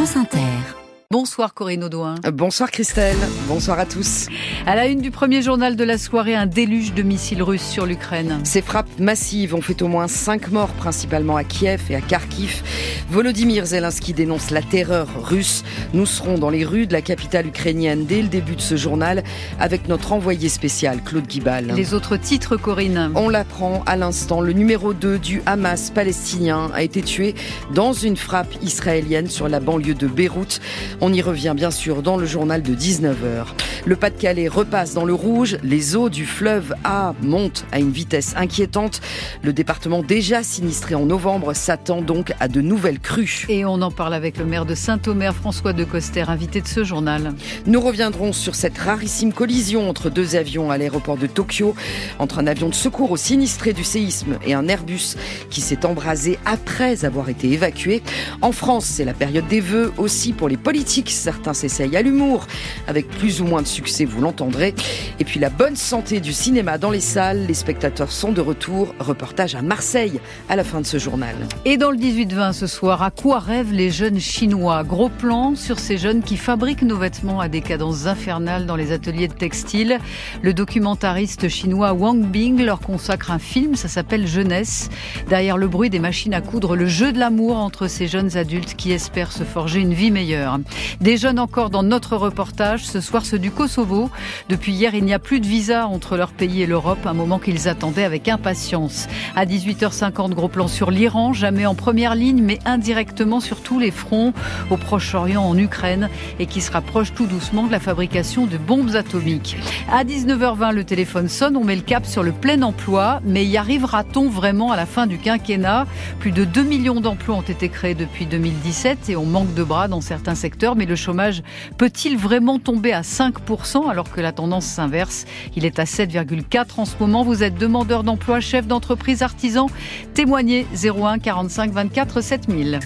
France 0.00 0.16
Inter. 0.16 0.79
Bonsoir 1.12 1.54
Corinne 1.54 1.82
Audouin. 1.82 2.14
Bonsoir 2.32 2.70
Christelle, 2.70 3.16
bonsoir 3.48 3.80
à 3.80 3.84
tous. 3.84 4.28
À 4.64 4.76
la 4.76 4.86
une 4.86 5.00
du 5.00 5.10
premier 5.10 5.42
journal 5.42 5.74
de 5.74 5.82
la 5.82 5.98
soirée, 5.98 6.36
un 6.36 6.46
déluge 6.46 6.94
de 6.94 7.02
missiles 7.02 7.42
russes 7.42 7.66
sur 7.66 7.84
l'Ukraine. 7.84 8.38
Ces 8.44 8.62
frappes 8.62 9.00
massives 9.00 9.52
ont 9.56 9.60
fait 9.60 9.82
au 9.82 9.88
moins 9.88 10.06
cinq 10.06 10.52
morts, 10.52 10.72
principalement 10.74 11.34
à 11.34 11.42
Kiev 11.42 11.82
et 11.90 11.96
à 11.96 12.00
Kharkiv. 12.00 12.62
Volodymyr 13.10 13.66
Zelensky 13.66 14.12
dénonce 14.12 14.52
la 14.52 14.62
terreur 14.62 15.08
russe. 15.28 15.64
Nous 15.94 16.06
serons 16.06 16.38
dans 16.38 16.48
les 16.48 16.64
rues 16.64 16.86
de 16.86 16.92
la 16.92 17.02
capitale 17.02 17.48
ukrainienne 17.48 18.06
dès 18.06 18.22
le 18.22 18.28
début 18.28 18.54
de 18.54 18.60
ce 18.60 18.76
journal 18.76 19.24
avec 19.58 19.88
notre 19.88 20.12
envoyé 20.12 20.48
spécial 20.48 21.02
Claude 21.02 21.26
Guibal. 21.26 21.72
Les 21.74 21.92
autres 21.92 22.18
titres, 22.18 22.56
Corinne 22.56 23.10
On 23.16 23.28
l'apprend 23.28 23.82
à 23.84 23.96
l'instant. 23.96 24.40
Le 24.40 24.52
numéro 24.52 24.94
2 24.94 25.18
du 25.18 25.42
Hamas 25.44 25.90
palestinien 25.90 26.70
a 26.72 26.84
été 26.84 27.02
tué 27.02 27.34
dans 27.74 27.92
une 27.92 28.16
frappe 28.16 28.54
israélienne 28.62 29.26
sur 29.26 29.48
la 29.48 29.58
banlieue 29.58 29.94
de 29.94 30.06
Beyrouth. 30.06 30.60
On 31.02 31.14
y 31.14 31.22
revient 31.22 31.54
bien 31.56 31.70
sûr 31.70 32.02
dans 32.02 32.18
le 32.18 32.26
journal 32.26 32.62
de 32.62 32.74
19h. 32.74 33.46
Le 33.86 33.96
Pas-de-Calais 33.96 34.48
repasse 34.48 34.92
dans 34.92 35.06
le 35.06 35.14
rouge, 35.14 35.56
les 35.62 35.96
eaux 35.96 36.10
du 36.10 36.26
fleuve 36.26 36.74
A 36.84 37.14
montent 37.22 37.64
à 37.72 37.78
une 37.78 37.90
vitesse 37.90 38.34
inquiétante. 38.36 39.00
Le 39.42 39.54
département 39.54 40.02
déjà 40.02 40.42
sinistré 40.42 40.94
en 40.94 41.06
novembre 41.06 41.54
s'attend 41.54 42.02
donc 42.02 42.34
à 42.38 42.48
de 42.48 42.60
nouvelles 42.60 42.98
crues. 42.98 43.46
Et 43.48 43.64
on 43.64 43.80
en 43.80 43.90
parle 43.90 44.12
avec 44.12 44.36
le 44.36 44.44
maire 44.44 44.66
de 44.66 44.74
Saint-Omer, 44.74 45.34
François 45.34 45.72
de 45.72 45.84
Coster, 45.84 46.24
invité 46.28 46.60
de 46.60 46.68
ce 46.68 46.84
journal. 46.84 47.32
Nous 47.64 47.80
reviendrons 47.80 48.34
sur 48.34 48.54
cette 48.54 48.76
rarissime 48.76 49.32
collision 49.32 49.88
entre 49.88 50.10
deux 50.10 50.36
avions 50.36 50.70
à 50.70 50.76
l'aéroport 50.76 51.16
de 51.16 51.26
Tokyo, 51.26 51.74
entre 52.18 52.40
un 52.40 52.46
avion 52.46 52.68
de 52.68 52.74
secours 52.74 53.10
au 53.10 53.16
sinistré 53.16 53.72
du 53.72 53.84
séisme 53.84 54.38
et 54.46 54.52
un 54.52 54.68
Airbus 54.68 55.16
qui 55.48 55.62
s'est 55.62 55.86
embrasé 55.86 56.38
après 56.44 57.06
avoir 57.06 57.30
été 57.30 57.50
évacué. 57.50 58.02
En 58.42 58.52
France, 58.52 58.84
c'est 58.84 59.06
la 59.06 59.14
période 59.14 59.48
des 59.48 59.60
vœux 59.60 59.94
aussi 59.96 60.34
pour 60.34 60.50
les 60.50 60.58
politiques 60.58 60.89
Certains 60.90 61.54
s'essayent 61.54 61.96
à 61.96 62.02
l'humour, 62.02 62.46
avec 62.88 63.08
plus 63.08 63.40
ou 63.40 63.44
moins 63.44 63.62
de 63.62 63.66
succès, 63.68 64.04
vous 64.04 64.20
l'entendrez. 64.20 64.74
Et 65.20 65.24
puis 65.24 65.38
la 65.38 65.48
bonne 65.48 65.76
santé 65.76 66.18
du 66.18 66.32
cinéma 66.32 66.78
dans 66.78 66.90
les 66.90 67.00
salles. 67.00 67.46
Les 67.46 67.54
spectateurs 67.54 68.10
sont 68.10 68.32
de 68.32 68.40
retour. 68.40 68.92
Reportage 68.98 69.54
à 69.54 69.62
Marseille 69.62 70.20
à 70.48 70.56
la 70.56 70.64
fin 70.64 70.80
de 70.80 70.86
ce 70.86 70.98
journal. 70.98 71.36
Et 71.64 71.76
dans 71.76 71.92
le 71.92 71.96
18-20 71.96 72.54
ce 72.54 72.66
soir, 72.66 73.02
à 73.02 73.12
quoi 73.12 73.38
rêvent 73.38 73.72
les 73.72 73.90
jeunes 73.90 74.18
chinois? 74.18 74.82
Gros 74.82 75.10
plan 75.10 75.54
sur 75.54 75.78
ces 75.78 75.96
jeunes 75.96 76.22
qui 76.22 76.36
fabriquent 76.36 76.82
nos 76.82 76.96
vêtements 76.96 77.38
à 77.38 77.48
des 77.48 77.60
cadences 77.60 78.06
infernales 78.06 78.66
dans 78.66 78.76
les 78.76 78.90
ateliers 78.90 79.28
de 79.28 79.34
textile. 79.34 79.98
Le 80.42 80.52
documentariste 80.52 81.48
chinois 81.48 81.92
Wang 81.92 82.24
Bing 82.24 82.60
leur 82.60 82.80
consacre 82.80 83.30
un 83.30 83.38
film, 83.38 83.76
ça 83.76 83.86
s'appelle 83.86 84.26
Jeunesse. 84.26 84.88
Derrière 85.28 85.56
le 85.56 85.68
bruit 85.68 85.88
des 85.88 86.00
machines 86.00 86.34
à 86.34 86.40
coudre, 86.40 86.74
le 86.74 86.86
jeu 86.86 87.12
de 87.12 87.18
l'amour 87.18 87.58
entre 87.58 87.86
ces 87.86 88.08
jeunes 88.08 88.36
adultes 88.36 88.74
qui 88.74 88.90
espèrent 88.90 89.32
se 89.32 89.44
forger 89.44 89.78
une 89.78 89.94
vie 89.94 90.10
meilleure. 90.10 90.58
Des 91.00 91.16
jeunes 91.16 91.38
encore 91.38 91.70
dans 91.70 91.82
notre 91.82 92.16
reportage, 92.16 92.84
ce 92.84 93.00
soir 93.00 93.24
ceux 93.24 93.38
du 93.38 93.50
Kosovo. 93.50 94.10
Depuis 94.48 94.72
hier, 94.72 94.94
il 94.94 95.04
n'y 95.04 95.14
a 95.14 95.18
plus 95.18 95.40
de 95.40 95.46
visa 95.46 95.86
entre 95.86 96.16
leur 96.16 96.32
pays 96.32 96.62
et 96.62 96.66
l'Europe, 96.66 97.06
un 97.06 97.14
moment 97.14 97.38
qu'ils 97.38 97.68
attendaient 97.68 98.04
avec 98.04 98.28
impatience. 98.28 99.08
À 99.36 99.46
18h50, 99.46 100.30
gros 100.30 100.48
plan 100.48 100.68
sur 100.68 100.90
l'Iran, 100.90 101.32
jamais 101.32 101.66
en 101.66 101.74
première 101.74 102.14
ligne, 102.14 102.42
mais 102.42 102.58
indirectement 102.64 103.40
sur 103.40 103.60
tous 103.62 103.78
les 103.78 103.90
fronts, 103.90 104.32
au 104.70 104.76
Proche-Orient, 104.76 105.42
en 105.42 105.56
Ukraine, 105.56 106.08
et 106.38 106.46
qui 106.46 106.60
se 106.60 106.70
rapproche 106.70 107.14
tout 107.14 107.26
doucement 107.26 107.66
de 107.66 107.72
la 107.72 107.80
fabrication 107.80 108.46
de 108.46 108.58
bombes 108.58 108.94
atomiques. 108.94 109.56
À 109.90 110.04
19h20, 110.04 110.72
le 110.72 110.84
téléphone 110.84 111.28
sonne, 111.28 111.56
on 111.56 111.64
met 111.64 111.76
le 111.76 111.82
cap 111.82 112.06
sur 112.06 112.22
le 112.22 112.32
plein 112.32 112.62
emploi, 112.62 113.20
mais 113.24 113.44
y 113.44 113.56
arrivera-t-on 113.56 114.28
vraiment 114.28 114.72
à 114.72 114.76
la 114.76 114.86
fin 114.86 115.06
du 115.06 115.18
quinquennat? 115.18 115.86
Plus 116.18 116.32
de 116.32 116.44
2 116.44 116.62
millions 116.62 117.00
d'emplois 117.00 117.36
ont 117.36 117.42
été 117.42 117.68
créés 117.68 117.94
depuis 117.94 118.26
2017 118.26 119.08
et 119.08 119.16
on 119.16 119.24
manque 119.24 119.54
de 119.54 119.62
bras 119.62 119.88
dans 119.88 120.00
certains 120.00 120.34
secteurs 120.34 120.69
mais 120.74 120.86
le 120.86 120.96
chômage 120.96 121.42
peut-il 121.78 122.16
vraiment 122.16 122.58
tomber 122.58 122.92
à 122.92 123.02
5% 123.02 123.88
alors 123.88 124.10
que 124.10 124.20
la 124.20 124.32
tendance 124.32 124.66
s'inverse? 124.66 125.24
Il 125.56 125.64
est 125.64 125.78
à 125.78 125.84
7,4 125.84 126.78
en 126.78 126.84
ce 126.84 126.94
moment. 127.00 127.22
Vous 127.22 127.42
êtes 127.42 127.56
demandeur 127.56 128.02
d'emploi, 128.02 128.40
chef 128.40 128.66
d'entreprise, 128.66 129.22
artisan. 129.22 129.68
Témoignez 130.14 130.66
01 130.82 131.18
45 131.18 131.72
24 131.72 132.20
7000. 132.20 132.80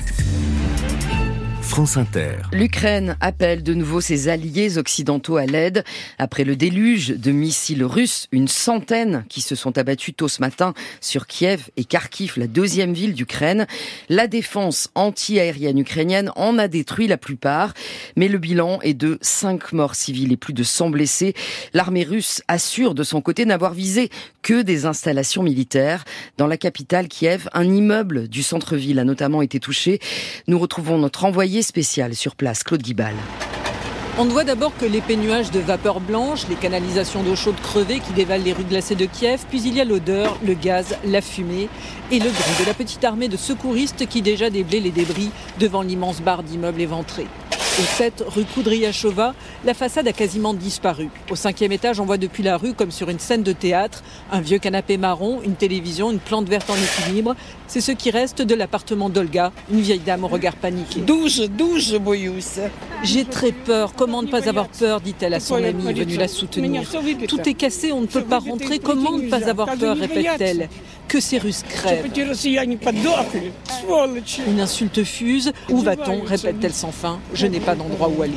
France 1.65 1.97
Inter. 1.97 2.37
L'Ukraine 2.53 3.17
appelle 3.21 3.63
de 3.63 3.75
nouveau 3.75 4.01
ses 4.01 4.29
alliés 4.29 4.77
occidentaux 4.77 5.39
à 5.39 5.47
l'aide. 5.47 5.83
Après 6.19 6.45
le 6.45 6.57
déluge 6.57 7.09
de 7.09 7.33
missiles 7.33 7.85
russes, 7.85 8.29
une 8.33 8.49
centaine 8.49 9.25
qui 9.29 9.41
se 9.41 9.55
sont 9.55 9.77
abattus 9.79 10.15
tôt 10.15 10.29
ce 10.29 10.41
matin 10.41 10.75
sur 11.01 11.27
Kiev 11.27 11.71
et 11.77 11.85
Kharkiv, 11.85 12.35
la 12.37 12.47
deuxième 12.47 12.93
ville 12.93 13.15
d'Ukraine. 13.15 13.67
La 14.09 14.27
défense 14.27 14.91
anti-aérienne 14.95 15.79
ukrainienne 15.79 16.31
en 16.37 16.59
a 16.59 16.69
détruit 16.69 17.09
la 17.09 17.17
plupart, 17.17 17.73
mais 18.15 18.29
le 18.29 18.39
bilan 18.39 18.79
est 18.83 18.95
de 18.95 19.19
5 19.23 19.73
morts 19.73 19.95
civils 19.95 20.33
et 20.33 20.37
plus 20.37 20.55
de 20.55 20.63
100 20.63 20.91
blessés. 20.91 21.35
L'armée 21.73 22.05
russe 22.05 22.43
assure 22.47 22.95
de 22.95 23.03
son 23.03 23.23
côté 23.23 23.47
n'avoir 23.47 23.73
visé 23.73 24.11
que 24.43 24.63
des 24.63 24.85
installations 24.85 25.43
militaires. 25.43 26.05
Dans 26.37 26.47
la 26.47 26.59
capitale 26.59 27.09
Kiev, 27.09 27.49
un 27.55 27.65
immeuble 27.65 28.29
du 28.29 28.43
centre-ville 28.43 28.99
a 28.99 29.05
notamment 29.05 29.41
été 29.41 29.59
touché. 29.59 29.99
Nous 30.47 30.59
retrouvons 30.59 30.99
notre 30.99 31.25
envoyé 31.25 31.54
spécial 31.63 32.15
sur 32.15 32.37
place, 32.37 32.63
Claude 32.63 32.83
Guibal. 32.83 33.15
On 34.17 34.25
ne 34.25 34.31
voit 34.31 34.45
d'abord 34.45 34.77
que 34.77 34.85
l'épais 34.85 35.17
nuage 35.17 35.51
de 35.51 35.59
vapeur 35.59 35.99
blanche, 35.99 36.47
les 36.49 36.55
canalisations 36.55 37.25
d'eau 37.25 37.35
chaude 37.35 37.61
crevée 37.61 37.99
qui 37.99 38.13
dévalent 38.13 38.45
les 38.45 38.53
rues 38.53 38.63
glacées 38.63 38.95
de 38.95 39.07
Kiev, 39.07 39.41
puis 39.51 39.61
il 39.65 39.75
y 39.75 39.81
a 39.81 39.85
l'odeur, 39.85 40.39
le 40.45 40.55
gaz, 40.55 40.97
la 41.05 41.21
fumée 41.21 41.69
et 42.13 42.21
le 42.21 42.31
bruit 42.31 42.61
de 42.61 42.67
la 42.67 42.75
petite 42.75 43.03
armée 43.03 43.27
de 43.27 43.37
secouristes 43.37 44.07
qui 44.07 44.23
déjà 44.23 44.51
déblaient 44.51 44.79
les 44.79 44.93
débris 44.93 45.31
devant 45.59 45.83
l'immense 45.83 46.21
barre 46.21 46.45
d'immeubles 46.45 46.81
éventrés. 46.81 47.27
Au 47.77 47.83
7 47.83 48.25
rue 48.29 48.45
Koudriachova, 48.45 49.35
la 49.65 49.75
façade 49.75 50.07
a 50.07 50.13
quasiment 50.13 50.55
disparu. 50.55 51.09
Au 51.29 51.35
cinquième 51.35 51.73
étage, 51.73 51.99
on 51.99 52.05
voit 52.05 52.19
depuis 52.19 52.45
la 52.45 52.57
rue, 52.57 52.73
comme 52.73 52.93
sur 52.93 53.09
une 53.09 53.19
scène 53.19 53.43
de 53.43 53.51
théâtre, 53.53 54.05
un 54.31 54.41
vieux 54.41 54.59
canapé 54.59 54.97
marron, 54.97 55.41
une 55.45 55.57
télévision, 55.57 56.13
une 56.13 56.21
plante 56.21 56.49
verte 56.49 56.71
en 56.71 56.77
équilibre. 56.77 57.35
C'est 57.67 57.81
ce 57.81 57.91
qui 57.91 58.13
reste 58.13 58.43
de 58.43 58.55
l'appartement 58.55 59.09
d'Olga, 59.09 59.51
une 59.73 59.81
vieille 59.81 59.99
dame 59.99 60.23
au 60.23 60.29
regard 60.29 60.55
paniqué. 60.55 61.01
12, 61.01 61.51
12, 61.51 61.99
J'ai 63.03 63.25
très 63.25 63.51
peur. 63.51 63.93
Comment 63.95 64.23
ne 64.23 64.29
pas 64.29 64.49
avoir 64.49 64.69
peur 64.69 65.01
dit-elle 65.01 65.35
à 65.35 65.41
son 65.41 65.57
amie 65.57 65.93
venue 65.93 66.17
la 66.17 66.29
soutenir. 66.29 66.83
Tout 67.27 67.49
est 67.49 67.55
cassé, 67.55 67.91
on 67.91 68.03
ne 68.03 68.07
peut 68.07 68.23
pas 68.23 68.39
rentrer. 68.39 68.79
Comment 68.79 69.19
ne 69.19 69.29
pas 69.29 69.49
avoir 69.49 69.77
peur 69.77 69.97
répète-t-elle. 69.97 70.69
Que 71.09 71.21
ces 71.21 71.39
Russes 71.39 71.65
crèvent. 71.69 72.07
Une 74.47 74.61
insulte 74.61 75.03
fuse. 75.03 75.53
Où 75.71 75.79
va-t-on 75.79 76.23
répète-t-elle 76.23 76.73
sans 76.73 76.93
fin. 76.93 77.19
Je 77.35 77.47
n'ai 77.47 77.61
pas 77.65 77.75
d'endroit 77.75 78.09
où 78.09 78.23
aller. 78.23 78.35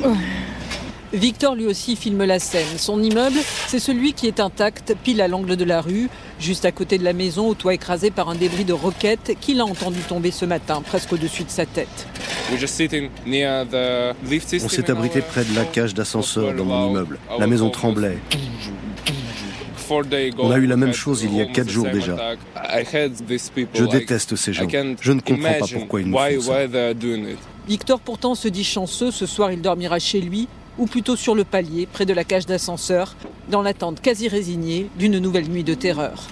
Victor 1.12 1.54
lui 1.54 1.66
aussi 1.66 1.96
filme 1.96 2.24
la 2.24 2.38
scène. 2.38 2.76
Son 2.76 3.02
immeuble, 3.02 3.38
c'est 3.66 3.78
celui 3.78 4.12
qui 4.12 4.26
est 4.26 4.40
intact, 4.40 4.94
pile 5.02 5.22
à 5.22 5.28
l'angle 5.28 5.56
de 5.56 5.64
la 5.64 5.80
rue, 5.80 6.10
juste 6.38 6.66
à 6.66 6.72
côté 6.72 6.98
de 6.98 7.04
la 7.04 7.14
maison, 7.14 7.48
au 7.48 7.54
toit 7.54 7.72
écrasé 7.72 8.10
par 8.10 8.28
un 8.28 8.34
débris 8.34 8.66
de 8.66 8.74
roquette 8.74 9.34
qu'il 9.40 9.60
a 9.60 9.64
entendu 9.64 10.00
tomber 10.00 10.30
ce 10.30 10.44
matin, 10.44 10.82
presque 10.82 11.14
au-dessus 11.14 11.44
de 11.44 11.50
sa 11.50 11.64
tête. 11.64 12.06
On 12.52 12.58
s'est 14.68 14.90
abrité 14.90 15.22
près 15.22 15.44
de 15.44 15.54
la 15.54 15.64
cage 15.64 15.94
d'ascenseur 15.94 16.52
dans 16.54 16.64
mon 16.64 16.90
immeuble. 16.90 17.18
La 17.38 17.46
maison 17.46 17.70
tremblait. 17.70 18.18
On 19.90 20.50
a 20.50 20.58
eu 20.58 20.66
la 20.66 20.76
même 20.76 20.92
chose 20.92 21.22
il 21.22 21.34
y 21.34 21.40
a 21.40 21.46
quatre 21.46 21.70
jours 21.70 21.88
déjà. 21.90 22.36
Je 23.74 23.84
déteste 23.84 24.36
ces 24.36 24.52
gens. 24.52 24.66
Je 25.00 25.12
ne 25.12 25.20
comprends 25.20 25.58
pas 25.58 25.66
pourquoi 25.72 26.02
ils 26.02 26.10
nous 26.10 26.18
font 26.18 26.40
ça. 26.42 26.68
Victor 27.68 28.00
pourtant 28.00 28.34
se 28.34 28.48
dit 28.48 28.64
chanceux. 28.64 29.10
Ce 29.10 29.26
soir, 29.26 29.52
il 29.52 29.60
dormira 29.60 29.98
chez 29.98 30.22
lui 30.22 30.48
ou 30.78 30.86
plutôt 30.86 31.16
sur 31.16 31.34
le 31.34 31.44
palier, 31.44 31.86
près 31.86 32.06
de 32.06 32.14
la 32.14 32.24
cage 32.24 32.46
d'ascenseur, 32.46 33.14
dans 33.50 33.60
l'attente 33.60 34.00
quasi 34.00 34.28
résignée 34.28 34.88
d'une 34.98 35.18
nouvelle 35.18 35.50
nuit 35.50 35.64
de 35.64 35.74
terreur. 35.74 36.28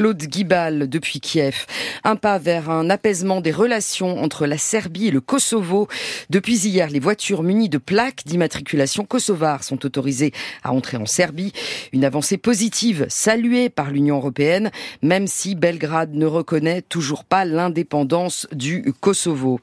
Claude 0.00 0.22
Guibal 0.22 0.88
depuis 0.88 1.20
Kiev. 1.20 1.66
Un 2.04 2.16
pas 2.16 2.38
vers 2.38 2.70
un 2.70 2.88
apaisement 2.88 3.42
des 3.42 3.50
relations 3.50 4.22
entre 4.22 4.46
la 4.46 4.56
Serbie 4.56 5.08
et 5.08 5.10
le 5.10 5.20
Kosovo. 5.20 5.88
Depuis 6.30 6.56
hier, 6.66 6.88
les 6.88 7.00
voitures 7.00 7.42
munies 7.42 7.68
de 7.68 7.76
plaques 7.76 8.22
d'immatriculation 8.24 9.04
kosovar 9.04 9.62
sont 9.62 9.84
autorisées 9.84 10.32
à 10.64 10.72
entrer 10.72 10.96
en 10.96 11.04
Serbie. 11.04 11.52
Une 11.92 12.06
avancée 12.06 12.38
positive 12.38 13.04
saluée 13.10 13.68
par 13.68 13.90
l'Union 13.90 14.16
européenne, 14.16 14.70
même 15.02 15.26
si 15.26 15.54
Belgrade 15.54 16.14
ne 16.14 16.24
reconnaît 16.24 16.80
toujours 16.80 17.24
pas 17.24 17.44
l'indépendance 17.44 18.46
du 18.52 18.94
Kosovo. 19.00 19.60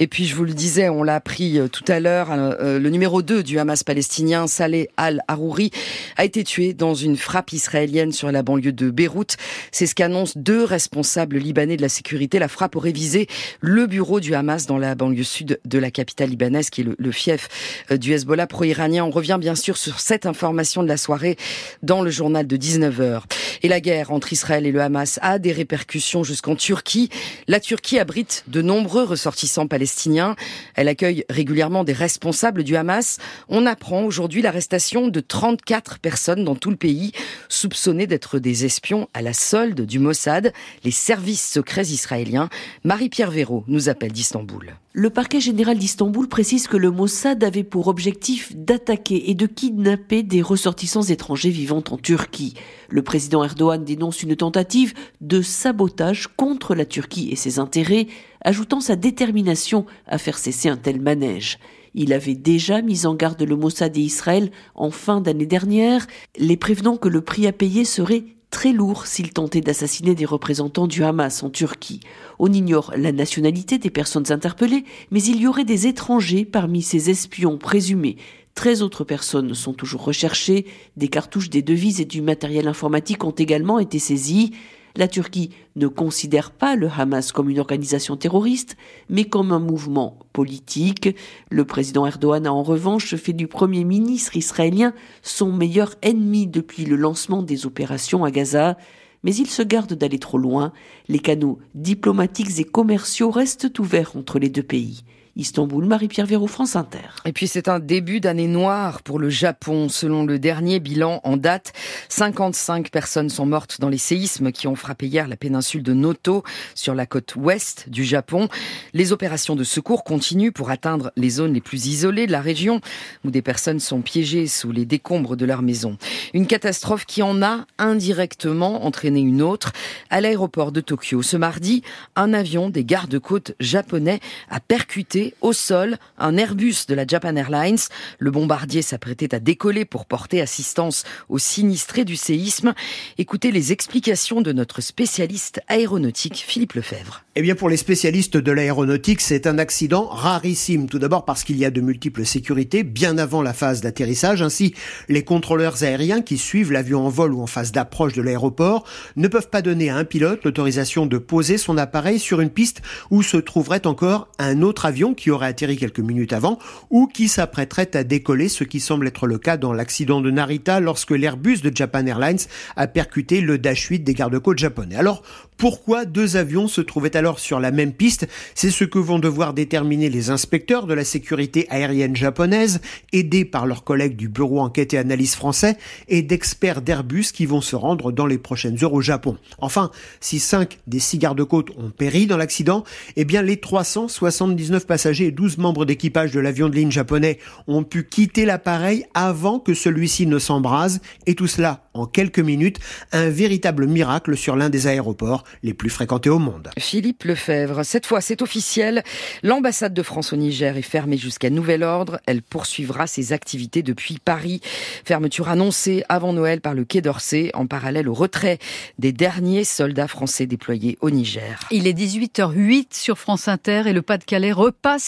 Et 0.00 0.06
puis, 0.06 0.26
je 0.26 0.34
vous 0.34 0.44
le 0.44 0.52
disais, 0.52 0.90
on 0.90 1.02
l'a 1.02 1.14
appris 1.14 1.58
euh, 1.58 1.66
tout 1.66 1.84
à 1.88 1.98
l'heure, 1.98 2.28
euh, 2.30 2.78
le 2.78 2.90
numéro 2.90 3.22
2 3.22 3.42
du 3.42 3.58
Hamas 3.58 3.84
palestinien, 3.84 4.46
Saleh 4.46 4.90
al-Harouri, 4.98 5.70
a 6.18 6.26
été 6.26 6.44
tué 6.44 6.74
dans 6.74 6.94
une 6.94 7.16
frappe 7.16 7.54
israélienne 7.54 8.12
sur 8.12 8.30
la 8.30 8.42
banlieue 8.42 8.72
de 8.72 8.90
Beyrouth. 8.90 9.38
C'est 9.78 9.86
ce 9.86 9.94
qu'annoncent 9.94 10.32
deux 10.34 10.64
responsables 10.64 11.38
libanais 11.38 11.76
de 11.76 11.82
la 11.82 11.88
sécurité. 11.88 12.40
La 12.40 12.48
frappe 12.48 12.74
aurait 12.74 12.90
visé 12.90 13.28
le 13.60 13.86
bureau 13.86 14.18
du 14.18 14.34
Hamas 14.34 14.66
dans 14.66 14.76
la 14.76 14.96
banlieue 14.96 15.22
sud 15.22 15.60
de 15.64 15.78
la 15.78 15.92
capitale 15.92 16.30
libanaise, 16.30 16.68
qui 16.68 16.80
est 16.80 16.86
le, 16.98 17.12
fief 17.12 17.48
euh, 17.92 17.96
du 17.96 18.12
Hezbollah 18.12 18.48
pro-iranien. 18.48 19.04
On 19.04 19.10
revient 19.10 19.38
bien 19.40 19.54
sûr 19.54 19.76
sur 19.76 20.00
cette 20.00 20.26
information 20.26 20.82
de 20.82 20.88
la 20.88 20.96
soirée 20.96 21.36
dans 21.84 22.02
le 22.02 22.10
journal 22.10 22.44
de 22.48 22.56
19h. 22.56 23.22
Et 23.62 23.68
la 23.68 23.80
guerre 23.80 24.10
entre 24.10 24.32
Israël 24.32 24.66
et 24.66 24.72
le 24.72 24.80
Hamas 24.80 25.20
a 25.22 25.38
des 25.38 25.52
répercussions 25.52 26.24
jusqu'en 26.24 26.56
Turquie. 26.56 27.08
La 27.46 27.60
Turquie 27.60 28.00
abrite 28.00 28.42
de 28.48 28.62
nombreux 28.62 29.04
ressortissants 29.04 29.68
palestiniens. 29.68 30.34
Elle 30.74 30.88
accueille 30.88 31.24
régulièrement 31.30 31.84
des 31.84 31.92
responsables 31.92 32.64
du 32.64 32.74
Hamas. 32.74 33.18
On 33.48 33.64
apprend 33.64 34.02
aujourd'hui 34.02 34.42
l'arrestation 34.42 35.06
de 35.06 35.20
34 35.20 36.00
personnes 36.00 36.42
dans 36.42 36.56
tout 36.56 36.70
le 36.70 36.76
pays, 36.76 37.12
soupçonnées 37.48 38.08
d'être 38.08 38.40
des 38.40 38.64
espions 38.64 39.08
à 39.14 39.22
la 39.22 39.32
du 39.74 39.98
Mossad, 39.98 40.52
les 40.84 40.90
services 40.90 41.50
secrets 41.50 41.86
israéliens. 41.86 42.48
Marie-Pierre 42.84 43.30
Véraud 43.30 43.64
nous 43.66 43.88
appelle 43.88 44.12
d'Istanbul. 44.12 44.76
Le 44.92 45.10
parquet 45.10 45.40
général 45.40 45.78
d'Istanbul 45.78 46.28
précise 46.28 46.66
que 46.66 46.76
le 46.76 46.90
Mossad 46.90 47.42
avait 47.44 47.64
pour 47.64 47.88
objectif 47.88 48.54
d'attaquer 48.56 49.30
et 49.30 49.34
de 49.34 49.46
kidnapper 49.46 50.22
des 50.22 50.42
ressortissants 50.42 51.02
étrangers 51.02 51.50
vivant 51.50 51.84
en 51.90 51.98
Turquie. 51.98 52.54
Le 52.88 53.02
président 53.02 53.44
Erdogan 53.44 53.84
dénonce 53.84 54.22
une 54.22 54.36
tentative 54.36 54.94
de 55.20 55.42
sabotage 55.42 56.28
contre 56.36 56.74
la 56.74 56.84
Turquie 56.84 57.28
et 57.30 57.36
ses 57.36 57.58
intérêts, 57.58 58.06
ajoutant 58.42 58.80
sa 58.80 58.96
détermination 58.96 59.86
à 60.06 60.18
faire 60.18 60.38
cesser 60.38 60.68
un 60.68 60.76
tel 60.76 61.00
manège. 61.00 61.58
Il 61.94 62.12
avait 62.12 62.34
déjà 62.34 62.82
mis 62.82 63.06
en 63.06 63.14
garde 63.14 63.42
le 63.42 63.56
Mossad 63.56 63.96
et 63.96 64.00
Israël 64.00 64.50
en 64.74 64.90
fin 64.90 65.20
d'année 65.20 65.46
dernière, 65.46 66.06
les 66.38 66.56
prévenant 66.56 66.96
que 66.96 67.08
le 67.08 67.20
prix 67.20 67.46
à 67.46 67.52
payer 67.52 67.84
serait 67.84 68.24
très 68.50 68.72
lourd 68.72 69.06
s'il 69.06 69.32
tentait 69.32 69.60
d'assassiner 69.60 70.14
des 70.14 70.24
représentants 70.24 70.86
du 70.86 71.04
Hamas 71.04 71.42
en 71.42 71.50
Turquie. 71.50 72.00
On 72.38 72.52
ignore 72.52 72.92
la 72.96 73.12
nationalité 73.12 73.78
des 73.78 73.90
personnes 73.90 74.30
interpellées, 74.32 74.84
mais 75.10 75.22
il 75.22 75.40
y 75.40 75.46
aurait 75.46 75.64
des 75.64 75.86
étrangers 75.86 76.44
parmi 76.44 76.82
ces 76.82 77.10
espions 77.10 77.58
présumés. 77.58 78.16
Treize 78.54 78.82
autres 78.82 79.04
personnes 79.04 79.54
sont 79.54 79.72
toujours 79.72 80.04
recherchées. 80.04 80.66
Des 80.96 81.08
cartouches, 81.08 81.50
des 81.50 81.62
devises 81.62 82.00
et 82.00 82.04
du 82.04 82.22
matériel 82.22 82.66
informatique 82.66 83.22
ont 83.22 83.30
également 83.30 83.78
été 83.78 83.98
saisies. 83.98 84.52
La 84.98 85.06
Turquie 85.06 85.50
ne 85.76 85.86
considère 85.86 86.50
pas 86.50 86.74
le 86.74 86.88
Hamas 86.88 87.30
comme 87.30 87.48
une 87.48 87.60
organisation 87.60 88.16
terroriste, 88.16 88.76
mais 89.08 89.26
comme 89.26 89.52
un 89.52 89.60
mouvement 89.60 90.18
politique. 90.32 91.14
Le 91.50 91.64
président 91.64 92.04
Erdogan 92.04 92.48
a 92.48 92.52
en 92.52 92.64
revanche 92.64 93.14
fait 93.14 93.32
du 93.32 93.46
Premier 93.46 93.84
ministre 93.84 94.36
israélien 94.36 94.92
son 95.22 95.52
meilleur 95.52 95.94
ennemi 96.02 96.48
depuis 96.48 96.84
le 96.84 96.96
lancement 96.96 97.44
des 97.44 97.64
opérations 97.64 98.24
à 98.24 98.32
Gaza. 98.32 98.76
Mais 99.22 99.32
il 99.36 99.46
se 99.46 99.62
garde 99.62 99.94
d'aller 99.94 100.18
trop 100.18 100.36
loin. 100.36 100.72
Les 101.06 101.20
canaux 101.20 101.60
diplomatiques 101.76 102.58
et 102.58 102.64
commerciaux 102.64 103.30
restent 103.30 103.78
ouverts 103.78 104.16
entre 104.16 104.40
les 104.40 104.48
deux 104.48 104.64
pays. 104.64 105.04
Istanbul, 105.38 105.84
Marie-Pierre 105.84 106.26
Véraud, 106.26 106.48
France 106.48 106.74
Inter. 106.74 106.98
Et 107.24 107.32
puis 107.32 107.46
c'est 107.46 107.68
un 107.68 107.78
début 107.78 108.18
d'année 108.18 108.48
noire 108.48 109.02
pour 109.02 109.20
le 109.20 109.30
Japon. 109.30 109.88
Selon 109.88 110.26
le 110.26 110.40
dernier 110.40 110.80
bilan 110.80 111.20
en 111.22 111.36
date, 111.36 111.72
55 112.08 112.90
personnes 112.90 113.30
sont 113.30 113.46
mortes 113.46 113.80
dans 113.80 113.88
les 113.88 113.98
séismes 113.98 114.50
qui 114.50 114.66
ont 114.66 114.74
frappé 114.74 115.06
hier 115.06 115.28
la 115.28 115.36
péninsule 115.36 115.84
de 115.84 115.94
Noto 115.94 116.42
sur 116.74 116.92
la 116.96 117.06
côte 117.06 117.36
ouest 117.36 117.88
du 117.88 118.02
Japon. 118.02 118.48
Les 118.94 119.12
opérations 119.12 119.54
de 119.54 119.62
secours 119.62 120.02
continuent 120.02 120.50
pour 120.50 120.70
atteindre 120.70 121.12
les 121.16 121.30
zones 121.30 121.54
les 121.54 121.60
plus 121.60 121.86
isolées 121.86 122.26
de 122.26 122.32
la 122.32 122.40
région 122.40 122.80
où 123.24 123.30
des 123.30 123.42
personnes 123.42 123.80
sont 123.80 124.02
piégées 124.02 124.48
sous 124.48 124.72
les 124.72 124.86
décombres 124.86 125.36
de 125.36 125.46
leur 125.46 125.62
maison. 125.62 125.98
Une 126.34 126.48
catastrophe 126.48 127.06
qui 127.06 127.22
en 127.22 127.42
a 127.42 127.64
indirectement 127.78 128.84
entraîné 128.84 129.20
une 129.20 129.42
autre. 129.42 129.72
À 130.10 130.20
l'aéroport 130.20 130.72
de 130.72 130.80
Tokyo 130.80 131.22
ce 131.22 131.36
mardi, 131.36 131.84
un 132.16 132.34
avion 132.34 132.70
des 132.70 132.84
gardes-côtes 132.84 133.52
japonais 133.60 134.18
a 134.50 134.58
percuté 134.58 135.27
au 135.40 135.52
sol 135.52 135.96
un 136.18 136.36
Airbus 136.36 136.86
de 136.88 136.94
la 136.94 137.06
Japan 137.06 137.36
Airlines. 137.36 137.78
Le 138.18 138.30
bombardier 138.30 138.82
s'apprêtait 138.82 139.34
à 139.34 139.40
décoller 139.40 139.84
pour 139.84 140.06
porter 140.06 140.40
assistance 140.40 141.04
aux 141.28 141.38
sinistrés 141.38 142.04
du 142.04 142.16
séisme. 142.16 142.74
Écoutez 143.18 143.50
les 143.52 143.72
explications 143.72 144.40
de 144.40 144.52
notre 144.52 144.80
spécialiste 144.80 145.60
aéronautique 145.68 146.44
Philippe 146.46 146.74
Lefebvre. 146.74 147.24
Eh 147.36 147.42
bien, 147.42 147.54
pour 147.54 147.68
les 147.68 147.76
spécialistes 147.76 148.36
de 148.36 148.52
l'aéronautique, 148.52 149.20
c'est 149.20 149.46
un 149.46 149.58
accident 149.58 150.06
rarissime. 150.08 150.88
Tout 150.88 150.98
d'abord 150.98 151.24
parce 151.24 151.44
qu'il 151.44 151.56
y 151.56 151.64
a 151.64 151.70
de 151.70 151.80
multiples 151.80 152.26
sécurités 152.26 152.82
bien 152.82 153.16
avant 153.16 153.42
la 153.42 153.52
phase 153.52 153.80
d'atterrissage. 153.80 154.42
Ainsi, 154.42 154.74
les 155.08 155.22
contrôleurs 155.22 155.82
aériens 155.84 156.20
qui 156.20 156.36
suivent 156.36 156.72
l'avion 156.72 157.06
en 157.06 157.08
vol 157.08 157.34
ou 157.34 157.42
en 157.42 157.46
phase 157.46 157.70
d'approche 157.70 158.14
de 158.14 158.22
l'aéroport 158.22 158.84
ne 159.16 159.28
peuvent 159.28 159.50
pas 159.50 159.62
donner 159.62 159.88
à 159.90 159.96
un 159.96 160.04
pilote 160.04 160.44
l'autorisation 160.44 161.06
de 161.06 161.18
poser 161.18 161.58
son 161.58 161.78
appareil 161.78 162.18
sur 162.18 162.40
une 162.40 162.50
piste 162.50 162.82
où 163.10 163.22
se 163.22 163.36
trouverait 163.36 163.86
encore 163.86 164.28
un 164.38 164.62
autre 164.62 164.86
avion 164.86 165.14
qui 165.18 165.30
aurait 165.30 165.48
atterri 165.48 165.76
quelques 165.76 166.00
minutes 166.00 166.32
avant 166.32 166.58
ou 166.90 167.06
qui 167.06 167.28
s'apprêterait 167.28 167.94
à 167.94 168.04
décoller, 168.04 168.48
ce 168.48 168.64
qui 168.64 168.80
semble 168.80 169.06
être 169.06 169.26
le 169.26 169.38
cas 169.38 169.56
dans 169.56 169.72
l'accident 169.72 170.20
de 170.20 170.30
Narita 170.30 170.80
lorsque 170.80 171.10
l'Airbus 171.10 171.58
de 171.62 171.70
Japan 171.74 172.06
Airlines 172.06 172.38
a 172.76 172.86
percuté 172.86 173.40
le 173.40 173.58
Dash 173.58 173.86
8 173.86 174.00
des 174.00 174.14
gardes-côtes 174.14 174.58
japonais. 174.58 174.96
Alors, 174.96 175.22
pourquoi 175.56 176.04
deux 176.04 176.36
avions 176.36 176.68
se 176.68 176.80
trouvaient 176.80 177.16
alors 177.16 177.40
sur 177.40 177.58
la 177.58 177.72
même 177.72 177.92
piste? 177.92 178.28
C'est 178.54 178.70
ce 178.70 178.84
que 178.84 178.98
vont 178.98 179.18
devoir 179.18 179.54
déterminer 179.54 180.08
les 180.08 180.30
inspecteurs 180.30 180.86
de 180.86 180.94
la 180.94 181.04
sécurité 181.04 181.66
aérienne 181.68 182.14
japonaise, 182.14 182.80
aidés 183.12 183.44
par 183.44 183.66
leurs 183.66 183.82
collègues 183.82 184.16
du 184.16 184.28
bureau 184.28 184.60
enquête 184.60 184.94
et 184.94 184.98
analyse 184.98 185.34
français 185.34 185.76
et 186.06 186.22
d'experts 186.22 186.82
d'Airbus 186.82 187.32
qui 187.34 187.44
vont 187.44 187.60
se 187.60 187.74
rendre 187.74 188.12
dans 188.12 188.26
les 188.26 188.38
prochaines 188.38 188.82
heures 188.84 188.92
au 188.94 189.00
Japon. 189.00 189.36
Enfin, 189.58 189.90
si 190.20 190.38
cinq 190.38 190.78
des 190.86 191.00
six 191.00 191.18
gardes-côtes 191.18 191.70
ont 191.76 191.90
péri 191.90 192.26
dans 192.26 192.36
l'accident, 192.36 192.84
eh 193.16 193.24
bien 193.24 193.42
les 193.42 193.56
379 193.56 194.86
passagers 194.86 194.97
et 195.06 195.30
12 195.30 195.58
membres 195.58 195.84
d'équipage 195.84 196.32
de 196.32 196.40
l'avion 196.40 196.68
de 196.68 196.74
ligne 196.74 196.90
japonais 196.90 197.38
ont 197.66 197.84
pu 197.84 198.04
quitter 198.04 198.44
l'appareil 198.44 199.04
avant 199.14 199.58
que 199.60 199.74
celui-ci 199.74 200.26
ne 200.26 200.38
s'embrase 200.38 201.00
et 201.26 201.34
tout 201.34 201.46
cela 201.46 201.84
en 201.94 202.06
quelques 202.06 202.38
minutes, 202.38 202.78
un 203.12 203.28
véritable 203.28 203.86
miracle 203.86 204.36
sur 204.36 204.54
l'un 204.56 204.68
des 204.70 204.86
aéroports 204.86 205.44
les 205.62 205.74
plus 205.74 205.90
fréquentés 205.90 206.30
au 206.30 206.38
monde. 206.38 206.70
Philippe 206.78 207.24
Lefebvre, 207.24 207.84
cette 207.84 208.06
fois 208.06 208.20
c'est 208.20 208.42
officiel, 208.42 209.02
l'ambassade 209.42 209.94
de 209.94 210.02
France 210.02 210.32
au 210.32 210.36
Niger 210.36 210.76
est 210.76 210.82
fermée 210.82 211.16
jusqu'à 211.16 211.50
nouvel 211.50 211.82
ordre. 211.82 212.20
Elle 212.26 212.42
poursuivra 212.42 213.06
ses 213.06 213.32
activités 213.32 213.82
depuis 213.82 214.18
Paris. 214.24 214.60
Fermeture 215.04 215.48
annoncée 215.48 216.04
avant 216.08 216.32
Noël 216.32 216.60
par 216.60 216.74
le 216.74 216.84
Quai 216.84 217.00
d'Orsay 217.00 217.50
en 217.54 217.66
parallèle 217.66 218.08
au 218.08 218.14
retrait 218.14 218.58
des 218.98 219.12
derniers 219.12 219.64
soldats 219.64 220.08
français 220.08 220.46
déployés 220.46 220.98
au 221.00 221.10
Niger. 221.10 221.60
Il 221.70 221.86
est 221.86 221.98
18h08 221.98 222.88
sur 222.92 223.18
France 223.18 223.48
Inter 223.48 223.82
et 223.86 223.92
le 223.92 224.02
Pas-de-Calais 224.02 224.52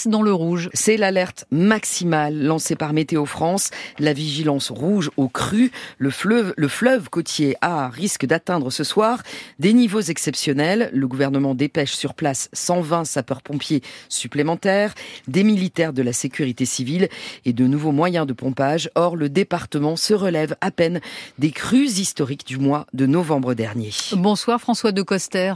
dans 0.06 0.20
le 0.20 0.32
rouge. 0.32 0.68
C'est 0.74 0.98
l'alerte 0.98 1.46
maximale 1.50 2.42
lancée 2.42 2.76
par 2.76 2.92
Météo 2.92 3.24
France, 3.24 3.70
la 3.98 4.12
vigilance 4.12 4.70
rouge 4.70 5.10
au 5.16 5.28
cru. 5.28 5.72
Le 5.96 6.10
fleuve, 6.10 6.52
le 6.58 6.68
fleuve 6.68 7.08
côtier 7.08 7.56
A 7.62 7.88
risque 7.88 8.26
d'atteindre 8.26 8.70
ce 8.70 8.84
soir 8.84 9.22
des 9.58 9.72
niveaux 9.72 10.02
exceptionnels 10.02 10.90
le 10.92 11.08
gouvernement 11.08 11.54
dépêche 11.54 11.92
sur 11.92 12.12
place 12.12 12.50
120 12.52 13.06
sapeurs-pompiers 13.06 13.80
supplémentaires, 14.10 14.94
des 15.28 15.44
militaires 15.44 15.94
de 15.94 16.02
la 16.02 16.12
sécurité 16.12 16.66
civile 16.66 17.08
et 17.46 17.54
de 17.54 17.66
nouveaux 17.66 17.92
moyens 17.92 18.26
de 18.26 18.34
pompage. 18.34 18.90
Or, 18.96 19.16
le 19.16 19.30
département 19.30 19.96
se 19.96 20.12
relève 20.12 20.56
à 20.60 20.70
peine 20.70 21.00
des 21.38 21.52
crues 21.52 21.86
historiques 21.86 22.46
du 22.46 22.58
mois 22.58 22.86
de 22.92 23.06
novembre 23.06 23.54
dernier. 23.54 23.92
Bonsoir 24.12 24.60
François 24.60 24.92
de 24.92 25.00
Coster. 25.00 25.54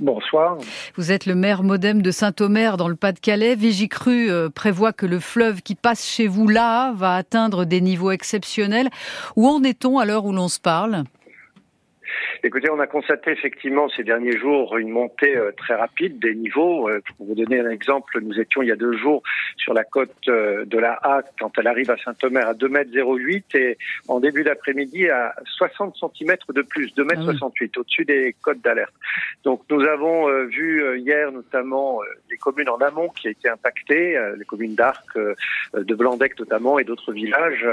Bonsoir. 0.00 0.58
Vous 0.96 1.10
êtes 1.10 1.24
le 1.24 1.34
maire 1.34 1.62
modem 1.62 2.02
de 2.02 2.10
Saint-Omer 2.10 2.76
dans 2.76 2.88
le 2.88 2.96
Pas-de-Calais. 2.96 3.54
Vigicru 3.54 4.30
euh, 4.30 4.50
prévoit 4.50 4.92
que 4.92 5.06
le 5.06 5.20
fleuve 5.20 5.62
qui 5.62 5.74
passe 5.74 6.06
chez 6.06 6.26
vous 6.26 6.48
là 6.48 6.92
va 6.92 7.14
atteindre 7.14 7.64
des 7.64 7.80
niveaux 7.80 8.10
exceptionnels. 8.10 8.90
Où 9.36 9.48
en 9.48 9.62
est-on 9.62 9.98
à 9.98 10.04
l'heure 10.04 10.26
où 10.26 10.32
l'on 10.32 10.48
se 10.48 10.60
parle? 10.60 11.04
Écoutez, 12.46 12.70
on 12.70 12.78
a 12.78 12.86
constaté 12.86 13.32
effectivement 13.32 13.88
ces 13.88 14.04
derniers 14.04 14.38
jours 14.38 14.76
une 14.76 14.90
montée 14.90 15.36
euh, 15.36 15.50
très 15.56 15.74
rapide 15.74 16.20
des 16.20 16.32
niveaux. 16.32 16.88
Euh, 16.88 17.00
pour 17.16 17.26
vous 17.26 17.34
donner 17.34 17.58
un 17.58 17.68
exemple, 17.68 18.20
nous 18.22 18.38
étions 18.38 18.62
il 18.62 18.68
y 18.68 18.70
a 18.70 18.76
deux 18.76 18.96
jours 18.96 19.24
sur 19.56 19.74
la 19.74 19.82
côte 19.82 20.14
euh, 20.28 20.64
de 20.64 20.78
la 20.78 20.92
Hague 21.02 21.24
quand 21.40 21.50
elle 21.58 21.66
arrive 21.66 21.90
à 21.90 21.96
Saint-Omer 21.96 22.46
à 22.46 22.54
2 22.54 22.68
mètres 22.68 22.92
08 22.92 23.52
et 23.56 23.78
en 24.06 24.20
début 24.20 24.44
d'après-midi 24.44 25.08
à 25.08 25.34
60 25.56 25.96
cm 25.96 26.36
de 26.54 26.62
plus, 26.62 26.94
2 26.94 27.02
mètres 27.02 27.24
68 27.24 27.72
ah 27.74 27.80
au-dessus 27.80 28.04
des 28.04 28.36
côtes 28.40 28.60
d'alerte. 28.60 28.94
Donc 29.42 29.62
nous 29.68 29.82
avons 29.82 30.28
vu 30.44 31.00
hier 31.00 31.32
notamment 31.32 31.98
les 32.30 32.36
communes 32.36 32.68
en 32.68 32.76
amont 32.76 33.08
qui 33.08 33.26
été 33.26 33.48
impactées, 33.48 34.20
les 34.38 34.44
communes 34.44 34.76
d'Arc, 34.76 35.18
de 35.74 35.94
Blandec 35.96 36.38
notamment 36.38 36.78
et 36.78 36.84
d'autres 36.84 37.12
villages. 37.12 37.66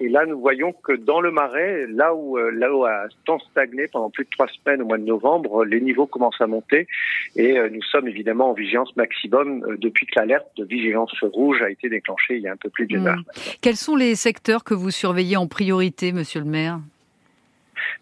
Et 0.00 0.08
là 0.08 0.26
nous 0.26 0.38
voyons 0.38 0.72
que 0.72 0.92
dans 0.92 1.22
le 1.22 1.30
marais, 1.30 1.86
là 1.88 2.14
où 2.14 2.36
l'eau 2.36 2.84
a 2.84 3.06
tant 3.24 3.38
stagné 3.38 3.77
pendant 3.86 4.10
plus 4.10 4.24
de 4.24 4.30
trois 4.30 4.48
semaines 4.48 4.82
au 4.82 4.86
mois 4.86 4.98
de 4.98 5.04
novembre. 5.04 5.64
Les 5.64 5.80
niveaux 5.80 6.06
commencent 6.06 6.40
à 6.40 6.46
monter 6.46 6.88
et 7.36 7.58
euh, 7.58 7.68
nous 7.70 7.82
sommes 7.82 8.08
évidemment 8.08 8.50
en 8.50 8.54
vigilance 8.54 8.94
maximum 8.96 9.64
euh, 9.64 9.76
depuis 9.78 10.06
que 10.06 10.18
l'alerte 10.18 10.48
de 10.56 10.64
vigilance 10.64 11.14
rouge 11.22 11.62
a 11.62 11.70
été 11.70 11.88
déclenchée 11.88 12.36
il 12.36 12.42
y 12.42 12.48
a 12.48 12.52
un 12.52 12.56
peu 12.56 12.70
plus 12.70 12.86
d'une 12.86 13.02
hmm. 13.02 13.06
heure. 13.06 13.22
Quels 13.60 13.76
sont 13.76 13.96
les 13.96 14.14
secteurs 14.16 14.64
que 14.64 14.74
vous 14.74 14.90
surveillez 14.90 15.36
en 15.36 15.46
priorité, 15.46 16.12
monsieur 16.12 16.40
le 16.40 16.46
maire? 16.46 16.80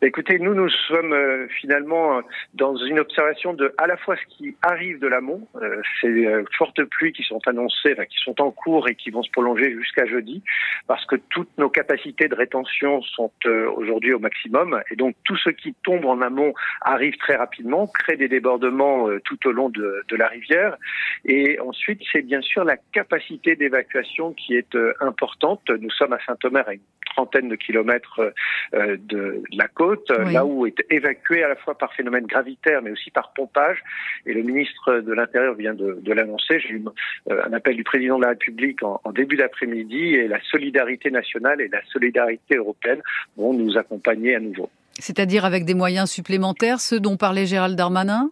Écoutez, 0.02 0.38
nous, 0.38 0.54
nous 0.54 0.68
sommes 0.68 1.12
euh, 1.12 1.46
finalement 1.60 2.20
dans 2.54 2.76
une 2.76 2.98
observation 2.98 3.54
de 3.54 3.72
à 3.78 3.86
la 3.86 3.96
fois 3.96 4.16
ce 4.16 4.36
qui 4.36 4.56
arrive 4.62 4.98
de 4.98 5.06
l'amont, 5.06 5.46
euh, 5.56 5.80
ces 6.00 6.26
fortes 6.56 6.82
pluies 6.84 7.12
qui 7.12 7.22
sont 7.22 7.40
annoncées, 7.46 7.96
qui 8.08 8.18
sont 8.18 8.40
en 8.40 8.50
cours 8.50 8.88
et 8.88 8.94
qui 8.94 9.10
vont 9.10 9.22
se 9.22 9.30
prolonger 9.30 9.72
jusqu'à 9.72 10.06
jeudi, 10.06 10.42
parce 10.86 11.04
que 11.06 11.16
toutes 11.16 11.56
nos 11.58 11.68
capacités 11.68 12.28
de 12.28 12.34
rétention 12.34 13.02
sont 13.02 13.30
aujourd'hui 13.76 14.12
au 14.12 14.18
maximum, 14.18 14.80
et 14.90 14.96
donc 14.96 15.14
tout 15.24 15.36
ce 15.36 15.50
qui 15.50 15.74
tombe 15.82 16.04
en 16.04 16.20
amont 16.20 16.52
arrive 16.80 17.16
très 17.18 17.36
rapidement, 17.36 17.86
crée 17.86 18.16
des 18.16 18.28
débordements 18.28 19.08
tout 19.24 19.38
au 19.46 19.52
long 19.52 19.68
de, 19.68 20.02
de 20.08 20.16
la 20.16 20.28
rivière, 20.28 20.76
et 21.24 21.58
ensuite 21.60 22.00
c'est 22.12 22.22
bien 22.22 22.40
sûr 22.40 22.64
la 22.64 22.76
capacité 22.92 23.56
d'évacuation 23.56 24.32
qui 24.32 24.54
est 24.56 24.76
importante. 25.00 25.62
Nous 25.68 25.90
sommes 25.90 26.12
à 26.12 26.18
Saint-Omer 26.26 26.68
à 26.68 26.74
une 26.74 26.80
trentaine 27.16 27.48
de 27.48 27.56
kilomètres 27.56 28.32
euh, 28.74 28.96
de 28.98 29.42
la 29.52 29.65
côte, 29.68 30.10
là 30.10 30.44
où 30.44 30.66
est 30.66 30.74
évacué 30.90 31.42
à 31.42 31.48
la 31.48 31.56
fois 31.56 31.76
par 31.76 31.92
phénomène 31.94 32.26
gravitaire, 32.26 32.82
mais 32.82 32.90
aussi 32.90 33.10
par 33.10 33.32
pompage. 33.32 33.82
Et 34.24 34.32
le 34.32 34.42
ministre 34.42 35.00
de 35.00 35.12
l'Intérieur 35.12 35.54
vient 35.54 35.74
de, 35.74 36.12
l'annoncer. 36.12 36.60
J'ai 36.60 36.74
eu 36.74 36.84
euh, 37.30 37.42
un 37.46 37.52
appel 37.52 37.76
du 37.76 37.84
président 37.84 38.16
de 38.18 38.22
la 38.22 38.30
République 38.30 38.82
en, 38.82 39.00
début 39.12 39.36
d'après-midi, 39.36 40.14
et 40.14 40.28
la 40.28 40.40
solidarité 40.50 41.10
nationale 41.10 41.60
et 41.60 41.68
la 41.68 41.84
solidarité 41.86 42.56
européenne 42.56 43.00
vont 43.36 43.52
nous 43.52 43.76
accompagner 43.76 44.34
à 44.34 44.40
nouveau. 44.40 44.70
C'est-à-dire 44.98 45.44
avec 45.44 45.64
des 45.64 45.74
moyens 45.74 46.10
supplémentaires, 46.10 46.80
ceux 46.80 47.00
dont 47.00 47.16
parlait 47.16 47.46
Gérald 47.46 47.76
Darmanin? 47.76 48.30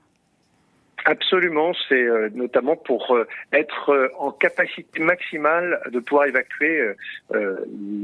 Absolument, 1.06 1.72
c'est 1.88 2.02
euh, 2.02 2.30
notamment 2.34 2.76
pour 2.76 3.14
euh, 3.14 3.26
être 3.52 3.90
euh, 3.90 4.08
en 4.18 4.30
capacité 4.30 5.00
maximale 5.00 5.78
de 5.92 5.98
pouvoir 5.98 6.26
évacuer 6.26 6.80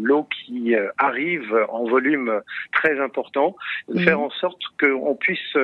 l'eau 0.02 0.24
qui 0.24 0.74
arrive 0.98 1.66
en 1.68 1.84
volume 1.84 2.40
très 2.72 3.00
important, 3.00 3.56
de 3.88 4.00
faire 4.00 4.20
en 4.20 4.30
sorte 4.30 4.60
qu'on 4.78 5.14
puisse 5.14 5.56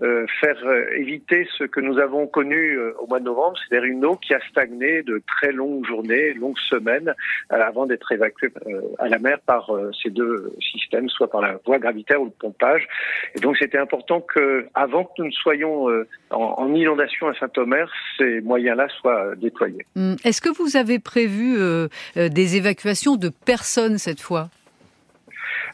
faire 0.00 0.58
éviter 0.96 1.46
ce 1.56 1.64
que 1.64 1.80
nous 1.80 1.98
avons 1.98 2.26
connu 2.26 2.78
au 3.00 3.06
mois 3.06 3.20
de 3.20 3.24
novembre, 3.24 3.58
c'est-à-dire 3.58 3.88
une 3.88 4.04
eau 4.04 4.16
qui 4.16 4.34
a 4.34 4.40
stagné 4.48 5.02
de 5.02 5.22
très 5.26 5.52
longues 5.52 5.86
journées, 5.86 6.34
longues 6.34 6.58
semaines, 6.58 7.14
avant 7.50 7.86
d'être 7.86 8.10
évacuée 8.12 8.50
à 8.98 9.08
la 9.08 9.18
mer 9.18 9.38
par 9.40 9.70
ces 10.02 10.10
deux 10.10 10.52
systèmes, 10.60 11.08
soit 11.08 11.30
par 11.30 11.40
la 11.40 11.58
voie 11.64 11.78
gravitaire 11.78 12.20
ou 12.20 12.26
le 12.26 12.30
pompage. 12.30 12.86
Et 13.34 13.40
donc 13.40 13.56
c'était 13.56 13.78
important 13.78 14.20
que, 14.20 14.66
avant 14.74 15.04
que 15.04 15.12
nous 15.18 15.26
ne 15.26 15.32
soyons 15.32 15.88
en, 16.30 16.36
en 16.36 16.74
inondation 16.78 17.28
à 17.28 17.34
Saint-Omer, 17.34 17.90
ces 18.16 18.40
moyens-là 18.40 18.88
soient 19.00 19.34
déployés. 19.36 19.84
Hum, 19.96 20.16
est-ce 20.24 20.40
que 20.40 20.48
vous 20.48 20.76
avez 20.76 20.98
prévu 20.98 21.56
euh, 21.58 21.88
euh, 22.16 22.28
des 22.28 22.56
évacuations 22.56 23.16
de 23.16 23.28
personnes 23.28 23.98
cette 23.98 24.20
fois? 24.20 24.48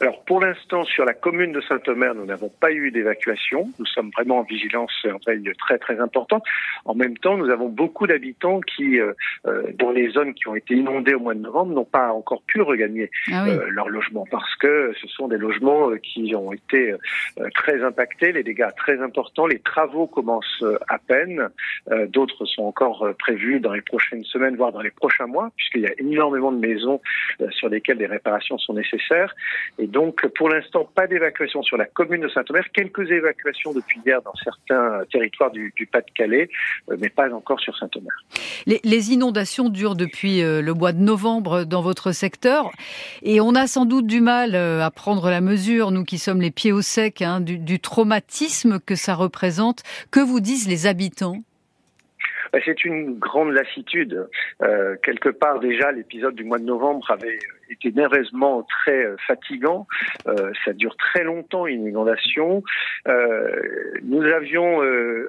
Alors 0.00 0.24
pour 0.24 0.40
l'instant, 0.40 0.84
sur 0.84 1.04
la 1.04 1.14
commune 1.14 1.52
de 1.52 1.60
Saint-Omer, 1.60 2.14
nous 2.14 2.24
n'avons 2.24 2.48
pas 2.48 2.72
eu 2.72 2.90
d'évacuation. 2.90 3.68
Nous 3.78 3.86
sommes 3.86 4.10
vraiment 4.10 4.38
en 4.38 4.42
vigilance 4.42 4.92
en 5.04 5.18
veille 5.26 5.50
très 5.58 5.78
très 5.78 6.00
importante. 6.00 6.42
En 6.84 6.94
même 6.94 7.16
temps, 7.18 7.36
nous 7.36 7.50
avons 7.50 7.68
beaucoup 7.68 8.06
d'habitants 8.06 8.60
qui, 8.60 8.98
euh, 8.98 9.12
euh, 9.46 9.70
dans 9.78 9.90
les 9.90 10.10
zones 10.10 10.34
qui 10.34 10.48
ont 10.48 10.54
été 10.54 10.74
inondées 10.74 11.14
au 11.14 11.20
mois 11.20 11.34
de 11.34 11.40
novembre, 11.40 11.74
n'ont 11.74 11.84
pas 11.84 12.12
encore 12.12 12.42
pu 12.42 12.60
regagner 12.62 13.10
ah 13.32 13.46
euh, 13.46 13.66
leur 13.68 13.88
logement 13.88 14.26
parce 14.30 14.54
que 14.56 14.92
ce 15.00 15.08
sont 15.08 15.28
des 15.28 15.38
logements 15.38 15.90
qui 16.02 16.34
ont 16.34 16.52
été 16.52 16.94
très 17.54 17.82
impactés, 17.82 18.32
les 18.32 18.42
dégâts 18.42 18.68
très 18.76 19.00
importants. 19.00 19.46
Les 19.46 19.58
travaux 19.58 20.06
commencent 20.06 20.64
à 20.88 20.98
peine. 20.98 21.48
D'autres 22.08 22.44
sont 22.46 22.64
encore 22.64 23.08
prévus 23.18 23.60
dans 23.60 23.72
les 23.72 23.82
prochaines 23.82 24.24
semaines, 24.24 24.56
voire 24.56 24.72
dans 24.72 24.80
les 24.80 24.90
prochains 24.90 25.26
mois, 25.26 25.50
puisqu'il 25.56 25.82
y 25.82 25.86
a 25.86 25.92
énormément 25.98 26.52
de 26.52 26.58
maisons 26.58 27.00
sur 27.50 27.68
lesquelles 27.68 27.98
des 27.98 28.06
réparations 28.06 28.58
sont 28.58 28.74
nécessaires. 28.74 29.34
Et 29.78 29.83
donc, 29.86 30.26
pour 30.36 30.48
l'instant, 30.48 30.88
pas 30.94 31.06
d'évacuation 31.06 31.62
sur 31.62 31.76
la 31.76 31.86
commune 31.86 32.22
de 32.22 32.28
Saint-Omer. 32.28 32.64
Quelques 32.72 33.10
évacuations 33.10 33.72
depuis 33.72 34.00
hier 34.04 34.22
dans 34.22 34.34
certains 34.42 35.02
territoires 35.10 35.50
du, 35.50 35.72
Pas-de-Calais, 35.90 36.48
euh, 36.90 36.96
mais 36.98 37.08
pas 37.08 37.32
encore 37.32 37.60
sur 37.60 37.76
Saint-Omer. 37.76 38.12
Les, 38.66 39.12
inondations 39.12 39.68
durent 39.68 39.96
depuis 39.96 40.42
euh, 40.42 40.62
le 40.62 40.74
mois 40.74 40.92
de 40.92 41.00
novembre 41.00 41.64
dans 41.64 41.82
votre 41.82 42.12
secteur. 42.12 42.70
Et 43.22 43.40
on 43.40 43.54
a 43.54 43.66
sans 43.66 43.84
doute 43.84 44.06
du 44.06 44.20
mal 44.20 44.54
euh, 44.54 44.82
à 44.82 44.90
prendre 44.90 45.28
la 45.30 45.40
mesure, 45.40 45.90
nous 45.90 46.04
qui 46.04 46.18
sommes 46.18 46.40
les 46.40 46.50
pieds 46.50 46.72
au 46.72 46.82
sec, 46.82 47.22
hein, 47.22 47.40
du, 47.40 47.80
traumatisme 47.80 48.78
que 48.80 48.94
ça 48.94 49.14
représente. 49.14 49.82
Que 50.10 50.20
vous 50.20 50.40
disent 50.40 50.68
les 50.68 50.86
habitants? 50.86 51.42
C'est 52.64 52.84
une 52.84 53.18
grande 53.18 53.52
lassitude. 53.52 54.28
quelque 55.02 55.28
part 55.28 55.60
déjà, 55.60 55.92
l'épisode 55.92 56.34
du 56.34 56.44
mois 56.44 56.58
de 56.58 56.64
novembre 56.64 57.10
avait 57.10 57.38
était 57.70 57.90
nerveusement 57.90 58.62
très 58.62 59.04
euh, 59.04 59.16
fatigant. 59.26 59.86
Euh, 60.26 60.52
ça 60.64 60.72
dure 60.72 60.96
très 60.96 61.24
longtemps 61.24 61.66
une 61.66 61.86
inondation. 61.86 62.62
Euh, 63.08 63.50
nous 64.02 64.22
avions, 64.22 64.82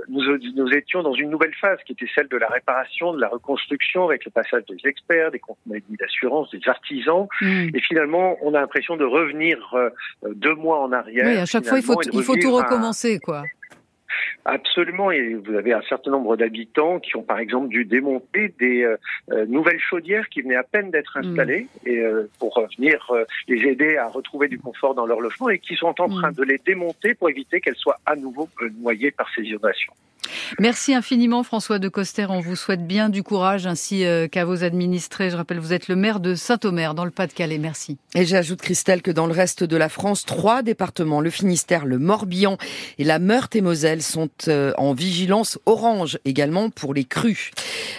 nous, 0.07 0.21
nous, 0.55 0.73
étions 0.73 1.03
dans 1.03 1.13
une 1.13 1.29
nouvelle 1.29 1.53
phase 1.55 1.79
qui 1.85 1.93
était 1.93 2.07
celle 2.13 2.27
de 2.27 2.37
la 2.37 2.47
réparation, 2.47 3.13
de 3.13 3.21
la 3.21 3.27
reconstruction 3.27 4.05
avec 4.05 4.25
le 4.25 4.31
passage 4.31 4.63
des 4.65 4.77
experts, 4.87 5.31
des 5.31 5.39
compagnies 5.39 5.83
d'assurance, 5.99 6.49
des 6.51 6.61
artisans. 6.67 7.27
Hmm. 7.41 7.69
Et 7.73 7.81
finalement, 7.81 8.37
on 8.41 8.53
a 8.53 8.61
l'impression 8.61 8.95
de 8.95 9.05
revenir 9.05 9.57
deux 10.23 10.55
mois 10.55 10.79
en 10.79 10.91
arrière. 10.91 11.25
Oui, 11.25 11.37
à 11.37 11.45
chaque 11.45 11.65
fois, 11.65 11.77
il 11.77 11.83
faut, 11.83 12.01
il 12.01 12.23
faut 12.23 12.35
tout 12.35 12.55
recommencer, 12.55 13.19
quoi. 13.19 13.43
Absolument, 14.45 15.11
et 15.11 15.33
vous 15.33 15.55
avez 15.55 15.73
un 15.73 15.81
certain 15.81 16.11
nombre 16.11 16.37
d'habitants 16.37 16.99
qui 16.99 17.15
ont 17.15 17.23
par 17.23 17.39
exemple 17.39 17.69
dû 17.69 17.83
démonter 17.83 18.53
des 18.59 18.83
euh, 18.83 18.97
euh, 19.31 19.45
nouvelles 19.47 19.79
chaudières 19.79 20.29
qui 20.29 20.41
venaient 20.41 20.55
à 20.55 20.63
peine 20.63 20.91
d'être 20.91 21.19
mm. 21.19 21.25
installées 21.25 21.67
et 21.85 21.99
euh, 21.99 22.29
pour 22.39 22.59
venir 22.77 23.11
les 23.47 23.67
aider 23.67 23.97
à 23.97 24.07
retrouver 24.07 24.47
du 24.47 24.59
confort 24.59 24.93
dans 24.93 25.05
leur 25.05 25.19
logement 25.19 25.49
et 25.49 25.59
qui 25.59 25.75
sont 25.75 25.99
en 25.99 26.09
train 26.09 26.31
mm. 26.31 26.35
de 26.35 26.43
les 26.43 26.57
démonter 26.59 27.15
pour 27.15 27.29
éviter 27.29 27.59
qu'elles 27.59 27.75
soient 27.75 27.99
à 28.05 28.15
nouveau 28.15 28.47
noyées 28.79 29.11
par 29.11 29.27
ces 29.35 29.41
inondations. 29.41 29.93
Merci 30.59 30.93
infiniment 30.93 31.43
François 31.43 31.79
de 31.79 31.89
Coster. 31.89 32.27
On 32.29 32.39
vous 32.39 32.55
souhaite 32.55 32.85
bien 32.85 33.09
du 33.09 33.23
courage 33.23 33.67
ainsi 33.67 34.05
euh, 34.05 34.27
qu'à 34.27 34.45
vos 34.45 34.63
administrés. 34.63 35.29
Je 35.29 35.37
rappelle, 35.37 35.59
vous 35.59 35.73
êtes 35.73 35.87
le 35.87 35.95
maire 35.95 36.19
de 36.19 36.35
Saint-Omer 36.35 36.93
dans 36.93 37.05
le 37.05 37.11
Pas-de-Calais. 37.11 37.57
Merci. 37.57 37.97
Et 38.13 38.25
j'ajoute 38.25 38.61
Christelle 38.61 39.01
que 39.01 39.11
dans 39.11 39.27
le 39.27 39.33
reste 39.33 39.63
de 39.63 39.77
la 39.77 39.89
France, 39.89 40.25
trois 40.25 40.61
départements, 40.61 41.21
le 41.21 41.29
Finistère, 41.29 41.85
le 41.85 41.99
Morbihan 41.99 42.57
et 42.97 43.03
la 43.03 43.19
Meurthe-et-Moselle 43.19 44.01
sont 44.01 44.29
euh, 44.47 44.73
en 44.77 44.93
vigilance 44.93 45.59
orange 45.65 46.19
également 46.25 46.69
pour 46.69 46.93
les 46.93 47.05
crues. 47.05 47.51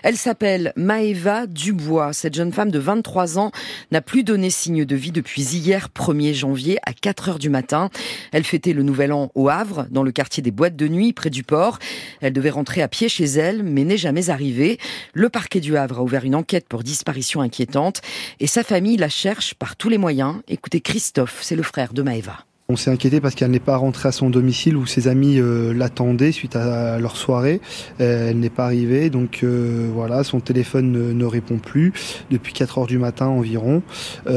Elle 0.03 0.17
s'appelle 0.17 0.73
Maëva 0.77 1.47
Dubois. 1.47 2.13
Cette 2.13 2.35
jeune 2.35 2.53
femme 2.53 2.71
de 2.71 2.79
23 2.79 3.39
ans 3.39 3.51
n'a 3.91 4.01
plus 4.01 4.25
donné 4.25 4.51
signe 4.51 4.85
de 4.85 4.97
vie 4.97 5.13
depuis 5.13 5.43
hier 5.43 5.89
1er 5.95 6.35
janvier 6.35 6.79
à 6.85 6.93
4 6.93 7.29
heures 7.29 7.39
du 7.39 7.51
matin. 7.51 7.91
Elle 8.33 8.45
fêtait 8.45 8.73
le 8.73 8.83
nouvel 8.83 9.13
an 9.13 9.31
au 9.35 9.49
Havre, 9.49 9.87
dans 9.91 10.03
le 10.03 10.13
quartier 10.13 10.43
des 10.43 10.51
boîtes 10.51 10.77
de 10.77 10.89
nuit 10.89 11.13
près 11.13 11.31
du 11.31 11.43
port. 11.43 11.79
Elle 12.21 12.33
devait 12.33 12.51
rentrer 12.51 12.83
à 12.83 12.89
pied 12.89 13.09
chez 13.09 13.25
elle, 13.25 13.63
mais 13.63 13.85
n'est 13.85 13.97
jamais 13.97 14.31
arrivée. 14.31 14.79
Le 15.13 15.29
parquet 15.29 15.61
du 15.61 15.77
Havre 15.77 15.99
a 15.99 16.03
ouvert 16.03 16.25
une 16.25 16.35
enquête 16.35 16.69
pour 16.69 16.83
disparition 16.83 17.41
inquiétante 17.41 18.01
et 18.41 18.47
sa 18.47 18.63
famille 18.63 18.97
la 18.97 19.09
cherche 19.09 19.55
par 19.55 19.77
tous 19.77 19.89
les 19.89 19.99
moyens. 19.99 20.37
Écoutez 20.49 20.81
Christophe, 20.81 21.39
c'est 21.43 21.57
le 21.57 21.63
frère 21.63 21.93
de 21.93 22.03
Maëva. 22.03 22.45
On 22.69 22.75
s'est 22.75 22.91
inquiété 22.91 23.21
parce 23.21 23.37
qu'elle 23.37 23.53
n'est 23.53 23.61
pas 23.61 23.77
rentrée 23.77 24.09
à 24.09 24.13
son 24.13 24.29
domicile 24.29 24.77
où 24.77 24.87
ses 24.87 25.07
amis 25.07 25.39
euh, 25.39 25.73
l'attendaient 25.73 26.33
suite 26.33 26.57
à 26.57 26.99
leur 26.99 27.17
soirée. 27.17 27.61
Euh, 28.01 28.31
elle 28.31 28.41
n'est 28.41 28.51
pas 28.51 28.65
arrivée, 28.65 29.09
donc 29.09 29.43
euh, 29.45 29.89
voilà, 29.95 30.25
son 30.25 30.41
téléphone 30.41 30.91
ne, 31.17 31.25
répond 31.25 31.59
plus 31.59 31.93
depuis 32.33 32.53
4 32.53 32.79
heures 32.79 32.87
du 32.89 32.99
matin 32.99 33.27
environ. 33.27 33.83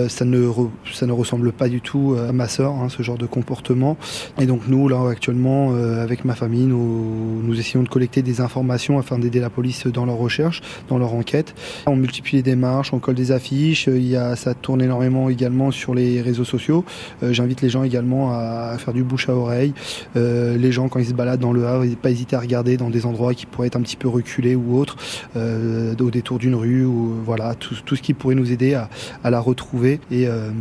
ça 0.10 0.26
ne 0.26 0.48
ça 0.94 1.08
ne 1.08 1.12
ressemble 1.12 1.52
pas 1.52 1.70
du 1.70 1.82
tout 1.82 2.16
à 2.20 2.32
ma 2.32 2.48
sœur, 2.48 2.74
hein, 2.74 2.90
ce 2.90 3.02
genre 3.02 3.18
de 3.18 3.26
comportement. 3.26 3.98
Et 4.40 4.46
donc 4.46 4.68
nous 4.68 4.88
là 4.88 5.10
actuellement 5.10 5.74
avec 5.74 6.24
ma 6.24 6.36
famille, 6.36 6.68
nous, 6.68 7.42
nous 7.44 7.60
essayons 7.60 7.82
de 7.82 7.90
collecter 7.90 8.22
des 8.22 8.42
informations 8.42 9.00
afin 9.00 9.18
d'aider 9.18 9.40
la 9.40 9.50
police 9.50 9.88
dans 9.88 10.06
leur 10.06 10.18
recherche, 10.18 10.62
dans 10.88 11.00
leur 11.00 11.16
enquête. 11.16 11.56
On 11.88 11.96
multiplie 11.96 12.38
les 12.38 12.44
démarches, 12.44 12.94
on 12.94 13.00
colle 13.00 13.16
des 13.16 13.32
affiches. 13.32 13.88
Il 13.88 14.08
y 14.08 14.16
a 14.16 14.36
ça 14.36 14.54
tourne 14.54 14.84
énormément 14.84 15.30
également 15.30 15.72
sur 15.72 15.96
les 15.96 16.22
réseaux 16.22 16.46
sociaux. 16.46 16.86
J'invite 17.24 17.64
les 17.64 17.70
gens 17.70 17.84
également 17.84 18.19
à 18.28 18.78
faire 18.78 18.94
du 18.94 19.04
bouche 19.04 19.30
à 19.30 19.34
oreille. 19.34 19.74
Euh, 20.16 20.58
les 20.58 20.72
gens, 20.72 20.90
quand 20.90 21.00
ils 21.00 21.08
se 21.08 21.14
baladent 21.14 21.40
dans 21.40 21.54
le 21.54 21.66
Havre, 21.66 21.86
ils 21.86 21.98
pas 21.98 22.12
hésiter 22.12 22.36
à 22.36 22.40
regarder 22.40 22.78
dans 22.78 22.90
des 22.90 23.06
endroits 23.06 23.34
qui 23.34 23.46
pourraient 23.46 23.68
être 23.68 23.76
un 23.76 23.82
petit 23.82 23.96
peu 23.96 24.08
reculés 24.08 24.56
ou 24.56 24.78
autres, 24.78 24.98
euh, 25.36 25.96
au 26.00 26.12
détour 26.12 26.40
d'une 26.40 26.56
rue, 26.56 26.86
ou 26.86 27.16
voilà, 27.26 27.56
tout, 27.56 27.96
ce 27.96 28.02
qui 28.02 28.14
pourrait 28.14 28.36
nous 28.36 28.52
aider 28.52 28.74
à, 28.74 28.90
la 29.30 29.40
retrouver 29.40 30.00
et, 30.12 30.28
euh, 30.28 30.52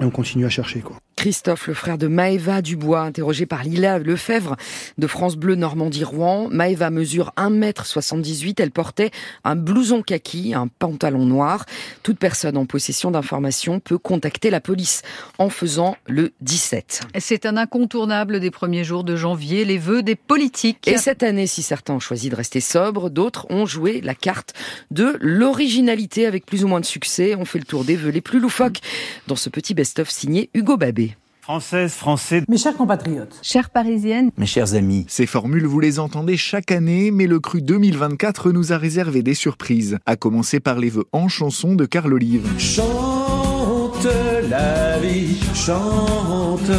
et 0.00 0.04
on 0.04 0.10
continue 0.10 0.46
à 0.46 0.50
chercher. 0.50 0.80
Quoi. 0.80 1.01
Christophe, 1.22 1.68
le 1.68 1.74
frère 1.74 1.98
de 1.98 2.08
Maëva 2.08 2.62
Dubois, 2.62 3.02
interrogé 3.02 3.46
par 3.46 3.62
Lila 3.62 4.00
Lefebvre 4.00 4.56
de 4.98 5.06
France 5.06 5.36
Bleu 5.36 5.54
Normandie-Rouen. 5.54 6.48
Maëva 6.50 6.90
mesure 6.90 7.32
1m78. 7.36 8.56
Elle 8.58 8.72
portait 8.72 9.12
un 9.44 9.54
blouson 9.54 10.02
kaki, 10.02 10.52
un 10.52 10.66
pantalon 10.66 11.24
noir. 11.24 11.64
Toute 12.02 12.18
personne 12.18 12.56
en 12.56 12.66
possession 12.66 13.12
d'informations 13.12 13.78
peut 13.78 13.98
contacter 13.98 14.50
la 14.50 14.60
police 14.60 15.02
en 15.38 15.48
faisant 15.48 15.96
le 16.08 16.32
17. 16.40 17.02
C'est 17.20 17.46
un 17.46 17.56
incontournable 17.56 18.40
des 18.40 18.50
premiers 18.50 18.82
jours 18.82 19.04
de 19.04 19.14
janvier, 19.14 19.64
les 19.64 19.78
vœux 19.78 20.02
des 20.02 20.16
politiques. 20.16 20.88
Et 20.88 20.98
cette 20.98 21.22
année, 21.22 21.46
si 21.46 21.62
certains 21.62 21.94
ont 21.94 22.00
choisi 22.00 22.30
de 22.30 22.34
rester 22.34 22.58
sobres, 22.58 23.10
d'autres 23.10 23.46
ont 23.48 23.64
joué 23.64 24.00
la 24.00 24.16
carte 24.16 24.54
de 24.90 25.16
l'originalité 25.20 26.26
avec 26.26 26.46
plus 26.46 26.64
ou 26.64 26.66
moins 26.66 26.80
de 26.80 26.84
succès. 26.84 27.36
On 27.36 27.44
fait 27.44 27.60
le 27.60 27.64
tour 27.64 27.84
des 27.84 27.94
vœux 27.94 28.10
les 28.10 28.20
plus 28.20 28.40
loufoques 28.40 28.80
dans 29.28 29.36
ce 29.36 29.50
petit 29.50 29.72
best-of 29.72 30.10
signé 30.10 30.50
Hugo 30.52 30.76
Babé. 30.76 31.11
Françaises, 31.42 31.94
Français, 31.94 32.44
mes 32.46 32.56
chers 32.56 32.76
compatriotes, 32.76 33.36
chères 33.42 33.70
parisiennes, 33.70 34.30
mes 34.38 34.46
chers 34.46 34.74
amis. 34.74 35.04
Ces 35.08 35.26
formules, 35.26 35.66
vous 35.66 35.80
les 35.80 35.98
entendez 35.98 36.36
chaque 36.36 36.70
année, 36.70 37.10
mais 37.10 37.26
le 37.26 37.40
cru 37.40 37.62
2024 37.62 38.52
nous 38.52 38.72
a 38.72 38.78
réservé 38.78 39.24
des 39.24 39.34
surprises, 39.34 39.98
à 40.06 40.14
commencer 40.14 40.60
par 40.60 40.78
les 40.78 40.88
vœux 40.88 41.06
en 41.10 41.26
chanson 41.26 41.74
de 41.74 41.84
Carl 41.84 42.14
Olive. 42.14 42.46
Chante 42.58 44.06
la 44.48 45.00
vie, 45.00 45.40
chante. 45.52 46.70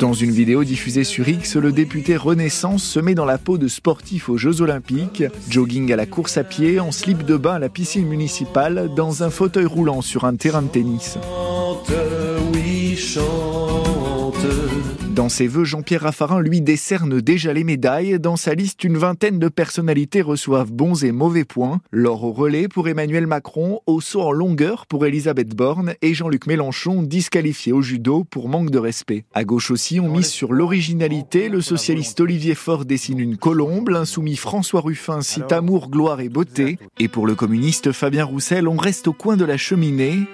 Dans 0.00 0.12
une 0.12 0.32
vidéo 0.32 0.64
diffusée 0.64 1.04
sur 1.04 1.28
X, 1.28 1.54
le 1.54 1.70
député 1.70 2.16
Renaissance 2.16 2.82
se 2.82 2.98
met 2.98 3.14
dans 3.14 3.24
la 3.24 3.38
peau 3.38 3.58
de 3.58 3.68
sportif 3.68 4.28
aux 4.28 4.36
Jeux 4.36 4.60
Olympiques, 4.60 5.22
jogging 5.48 5.92
à 5.92 5.96
la 5.96 6.06
course 6.06 6.36
à 6.36 6.42
pied, 6.42 6.80
en 6.80 6.90
slip 6.90 7.24
de 7.24 7.36
bain 7.36 7.54
à 7.54 7.58
la 7.60 7.68
piscine 7.68 8.08
municipale, 8.08 8.90
dans 8.96 9.22
un 9.22 9.30
fauteuil 9.30 9.66
roulant 9.66 10.02
sur 10.02 10.24
un 10.24 10.34
terrain 10.34 10.62
de 10.62 10.68
tennis. 10.68 11.16
Dans 15.16 15.30
ses 15.30 15.46
vœux, 15.46 15.64
Jean-Pierre 15.64 16.02
Raffarin 16.02 16.40
lui 16.40 16.60
décerne 16.60 17.22
déjà 17.22 17.54
les 17.54 17.64
médailles. 17.64 18.20
Dans 18.20 18.36
sa 18.36 18.54
liste, 18.54 18.84
une 18.84 18.98
vingtaine 18.98 19.38
de 19.38 19.48
personnalités 19.48 20.20
reçoivent 20.20 20.70
bons 20.70 21.02
et 21.04 21.10
mauvais 21.10 21.44
points. 21.44 21.80
L'or 21.90 22.24
au 22.24 22.32
relais 22.32 22.68
pour 22.68 22.86
Emmanuel 22.86 23.26
Macron, 23.26 23.80
au 23.86 24.02
saut 24.02 24.20
en 24.20 24.30
longueur 24.30 24.86
pour 24.86 25.06
Elisabeth 25.06 25.56
Borne 25.56 25.94
et 26.02 26.12
Jean-Luc 26.12 26.46
Mélenchon 26.46 27.02
disqualifié 27.02 27.72
au 27.72 27.80
judo 27.80 28.24
pour 28.24 28.50
manque 28.50 28.70
de 28.70 28.78
respect. 28.78 29.24
À 29.32 29.44
gauche 29.44 29.70
aussi, 29.70 29.98
on 30.00 30.10
mise 30.10 30.28
sur 30.28 30.52
l'originalité. 30.52 31.48
Le 31.48 31.62
socialiste 31.62 32.20
Olivier 32.20 32.54
Faure 32.54 32.84
dessine 32.84 33.18
une 33.18 33.38
colombe. 33.38 33.88
L'insoumis 33.88 34.36
François 34.36 34.82
Ruffin 34.82 35.22
cite 35.22 35.50
amour, 35.50 35.88
gloire 35.90 36.20
et 36.20 36.28
beauté. 36.28 36.78
Et 37.00 37.08
pour 37.08 37.26
le 37.26 37.34
communiste 37.34 37.92
Fabien 37.92 38.24
Roussel, 38.24 38.68
on 38.68 38.76
reste 38.76 39.08
au 39.08 39.14
coin 39.14 39.38
de 39.38 39.46
la 39.46 39.56
cheminée. 39.56 40.26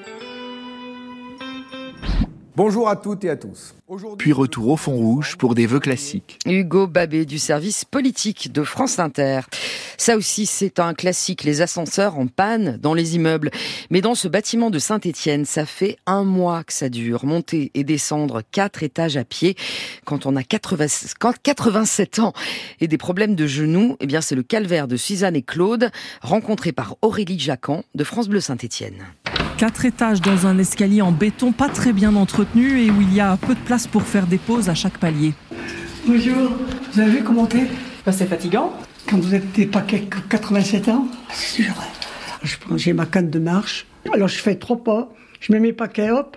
Bonjour 2.54 2.86
à 2.86 2.96
toutes 2.96 3.24
et 3.24 3.30
à 3.30 3.36
tous. 3.36 3.74
Puis 4.18 4.34
retour 4.34 4.68
au 4.68 4.76
fond 4.76 4.92
rouge 4.92 5.36
pour 5.36 5.54
des 5.54 5.64
vœux 5.64 5.80
classiques. 5.80 6.38
Hugo 6.44 6.86
Babé 6.86 7.24
du 7.24 7.38
service 7.38 7.86
politique 7.86 8.52
de 8.52 8.62
France 8.62 8.98
Inter. 8.98 9.40
Ça 9.96 10.18
aussi, 10.18 10.44
c'est 10.44 10.78
un 10.78 10.92
classique, 10.92 11.44
les 11.44 11.62
ascenseurs 11.62 12.18
en 12.18 12.26
panne 12.26 12.76
dans 12.76 12.92
les 12.92 13.16
immeubles. 13.16 13.50
Mais 13.88 14.02
dans 14.02 14.14
ce 14.14 14.28
bâtiment 14.28 14.68
de 14.68 14.78
Saint-Étienne, 14.78 15.46
ça 15.46 15.64
fait 15.64 15.96
un 16.04 16.24
mois 16.24 16.62
que 16.62 16.74
ça 16.74 16.90
dure. 16.90 17.24
Monter 17.24 17.70
et 17.72 17.84
descendre 17.84 18.42
quatre 18.50 18.82
étages 18.82 19.16
à 19.16 19.24
pied 19.24 19.56
quand 20.04 20.26
on 20.26 20.36
a 20.36 20.42
87 20.42 22.18
ans 22.18 22.34
et 22.80 22.88
des 22.88 22.98
problèmes 22.98 23.34
de 23.34 23.46
genoux, 23.46 23.96
eh 24.00 24.06
bien, 24.06 24.20
c'est 24.20 24.34
le 24.34 24.42
calvaire 24.42 24.88
de 24.88 24.98
Suzanne 24.98 25.36
et 25.36 25.42
Claude, 25.42 25.90
rencontrés 26.20 26.72
par 26.72 26.96
Aurélie 27.00 27.38
Jacan 27.38 27.82
de 27.94 28.04
France 28.04 28.28
Bleu 28.28 28.40
Saint-Étienne. 28.40 29.06
Quatre 29.56 29.84
étages 29.84 30.20
dans 30.20 30.46
un 30.46 30.58
escalier 30.58 31.02
en 31.02 31.12
béton 31.12 31.52
pas 31.52 31.68
très 31.68 31.92
bien 31.92 32.16
entretenu 32.16 32.80
et 32.80 32.90
où 32.90 33.00
il 33.00 33.14
y 33.14 33.20
a 33.20 33.36
peu 33.36 33.54
de 33.54 33.60
place 33.60 33.86
pour 33.86 34.02
faire 34.02 34.26
des 34.26 34.38
pauses 34.38 34.68
à 34.68 34.74
chaque 34.74 34.98
palier. 34.98 35.34
Bonjour, 36.06 36.52
vous 36.92 37.00
avez 37.00 37.10
vu 37.10 37.22
comment 37.22 37.46
t'es 37.46 37.68
bah, 38.04 38.12
C'est 38.12 38.26
fatigant. 38.26 38.72
Quand 39.08 39.18
vous 39.18 39.34
êtes 39.34 39.52
des 39.52 39.66
paquets 39.66 40.08
87 40.28 40.88
ans, 40.88 41.06
c'est 41.32 41.62
sûr. 41.62 41.74
J'ai 42.76 42.92
ma 42.92 43.06
canne 43.06 43.30
de 43.30 43.38
marche, 43.38 43.86
alors 44.12 44.28
je 44.28 44.38
fais 44.38 44.56
trois 44.56 44.82
pas, 44.82 45.12
je 45.40 45.52
mets 45.52 45.60
mes 45.60 45.72
paquets, 45.72 46.10
hop, 46.10 46.36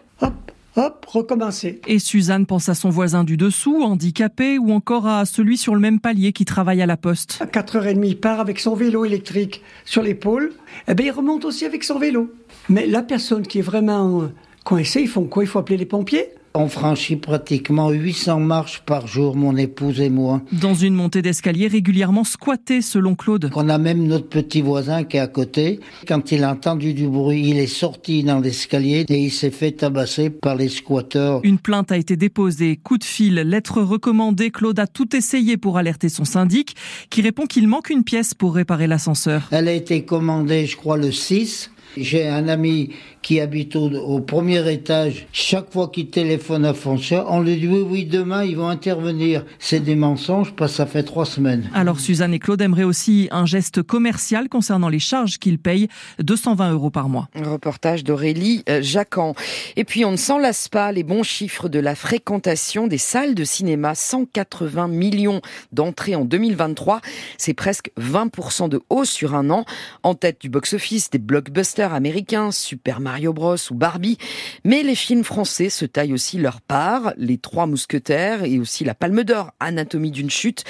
hop, 0.75 1.05
recommencer. 1.08 1.82
Et 1.88 2.00
Suzanne 2.00 2.46
pense 2.46 2.70
à 2.70 2.75
son 2.75 2.89
voisin 2.89 3.24
du 3.24 3.38
dessous, 3.38 3.84
handicapé, 3.84 4.58
ou 4.58 4.72
encore 4.72 5.08
à 5.08 5.25
celui 5.25 5.58
sur 5.58 5.74
le 5.74 5.82
même 5.82 6.00
palier 6.00 6.34
qui 6.34 6.46
travaille 6.46 6.82
à 6.82 6.86
la 6.86 6.98
poste. 6.98 7.38
À 7.41 7.46
4h30, 7.46 8.05
il 8.05 8.20
part 8.20 8.39
avec 8.39 8.60
son 8.60 8.75
vélo 8.75 9.05
électrique 9.05 9.62
sur 9.86 10.01
l'épaule, 10.01 10.53
et 10.88 10.91
eh 10.91 10.94
bien 10.94 11.08
il 11.08 11.12
remonte 11.12 11.46
aussi 11.46 11.65
avec 11.65 11.84
son 11.84 12.00
vélo. 12.00 12.34
Mais 12.70 12.86
la 12.88 13.03
personne 13.03 13.46
qui 13.46 13.60
est 13.60 13.63
vraiment 13.63 14.24
coincée, 14.63 15.01
ils 15.01 15.08
font 15.08 15.25
quoi? 15.25 15.44
Il 15.44 15.48
faut 15.48 15.60
appeler 15.60 15.77
les 15.77 15.86
pompiers? 15.86 16.29
On 16.56 16.70
franchit 16.70 17.16
pratiquement 17.18 17.90
800 17.90 18.40
marches 18.40 18.82
par 18.86 19.08
jour, 19.08 19.36
mon 19.36 19.56
épouse 19.58 20.00
et 20.00 20.10
moi. 20.10 20.42
Dans 20.52 20.74
une 20.74 20.94
montée 20.94 21.22
d'escalier 21.22 21.68
régulièrement 21.68 22.24
squattée, 22.24 22.82
selon 22.82 23.16
Claude. 23.16 23.52
On 23.56 23.70
a 23.70 23.78
même 23.78 24.08
notre 24.08 24.28
petit 24.28 24.62
voisin 24.62 25.04
qui 25.04 25.18
est 25.18 25.20
à 25.20 25.28
côté. 25.28 25.80
Quand 26.08 26.32
il 26.32 26.44
a 26.44 26.52
entendu 26.52 26.94
du 26.94 27.08
bruit, 27.08 27.50
il 27.50 27.58
est 27.58 27.68
sorti 27.68 28.24
dans 28.24 28.40
l'escalier 28.40 29.06
et 29.08 29.20
il 29.20 29.32
s'est 29.32 29.52
fait 29.52 29.72
tabasser 29.72 30.30
par 30.30 30.56
les 30.56 30.70
squatteurs. 30.70 31.42
Une 31.44 31.60
plainte 31.60 31.92
a 31.92 31.98
été 31.98 32.16
déposée, 32.16 32.78
coup 32.78 32.98
de 32.98 33.04
fil, 33.04 33.36
lettre 33.36 33.82
recommandée. 33.82 34.52
Claude 34.52 34.80
a 34.80 34.88
tout 34.88 35.16
essayé 35.16 35.58
pour 35.58 35.78
alerter 35.78 36.10
son 36.10 36.26
syndic, 36.26 36.76
qui 37.10 37.22
répond 37.22 37.46
qu'il 37.46 37.68
manque 37.68 37.90
une 37.90 38.04
pièce 38.04 38.34
pour 38.34 38.56
réparer 38.56 38.88
l'ascenseur. 38.88 39.48
Elle 39.52 39.68
a 39.68 39.74
été 39.74 40.04
commandée, 40.04 40.66
je 40.66 40.78
crois, 40.78 40.98
le 40.98 41.12
6. 41.12 41.72
J'ai 41.98 42.28
un 42.28 42.48
ami 42.50 42.90
qui 43.25 43.39
habite 43.39 43.75
au, 43.75 44.20
premier 44.20 44.72
étage. 44.72 45.25
Chaque 45.31 45.74
fois 45.74 45.88
qu'il 45.88 46.11
téléphone 46.11 46.64
à 46.64 46.75
François, 46.75 47.25
on 47.27 47.42
lui 47.42 47.57
dit 47.57 47.68
oui, 47.68 47.81
oui, 47.81 48.05
demain 48.05 48.44
ils 48.44 48.55
vont 48.55 48.68
intervenir. 48.68 49.44
C'est 49.57 49.79
des 49.79 49.96
mensonges 49.96 50.53
parce 50.53 50.74
que 50.74 50.77
ça 50.77 50.85
fait 50.85 51.01
trois 51.01 51.25
semaines. 51.25 51.68
Alors 51.74 52.00
Suzanne 52.00 52.35
et 52.35 52.40
Claude 52.40 52.61
aimeraient 52.61 52.83
aussi 52.83 53.27
un 53.31 53.48
geste 53.48 53.81
commercial 53.81 54.48
concernant 54.48 54.90
les 54.90 55.00
charges 55.00 55.40
qu'ils 55.40 55.57
payent, 55.57 55.88
220 56.20 56.74
euros 56.74 56.92
par 56.92 57.09
mois. 57.09 57.27
reportage 57.33 58.03
d'Aurélie 58.03 58.64
euh, 58.70 58.83
Jacan. 58.83 59.33
Et 59.75 59.85
puis 59.85 60.05
on 60.05 60.11
ne 60.11 60.18
s'en 60.18 60.38
lasse 60.38 60.68
pas, 60.68 60.92
les 60.92 61.03
bons 61.03 61.24
chiffres 61.24 61.68
de 61.68 61.79
la 61.79 61.96
fréquentation 61.96 62.85
des 62.85 63.00
salles 63.00 63.33
de 63.33 63.44
cinéma, 63.44 63.96
180 63.96 64.88
millions 64.88 65.42
d'entrées 65.72 66.14
en 66.14 66.25
2023. 66.25 67.01
C'est 67.40 67.55
presque 67.55 67.90
20% 68.00 68.70
de 68.70 68.83
hausse 68.92 69.09
sur 69.09 69.33
un 69.33 69.50
an. 69.50 69.66
En 70.03 70.14
tête 70.14 70.42
du 70.42 70.50
box-office 70.50 71.09
des 71.09 71.18
blockbusters 71.18 71.92
américains, 71.92 72.51
Super 72.51 73.00
Mario 73.00 73.15
Bros 73.34 73.56
ou 73.72 73.75
Barbie, 73.75 74.18
mais 74.64 74.84
les 74.84 74.96
films 74.96 75.24
français 75.24 75.70
se 75.70 75.86
taillent 75.86 76.14
aussi 76.14 76.38
leur 76.38 76.62
part, 76.62 77.14
Les 77.18 77.38
Trois 77.38 77.66
Mousquetaires 77.66 78.44
et 78.44 78.60
aussi 78.60 78.84
La 78.84 78.96
Palme 78.96 79.24
d'Or, 79.24 79.51
Anatomie 79.60 80.12
d'une 80.12 80.30
chute. 80.30 80.64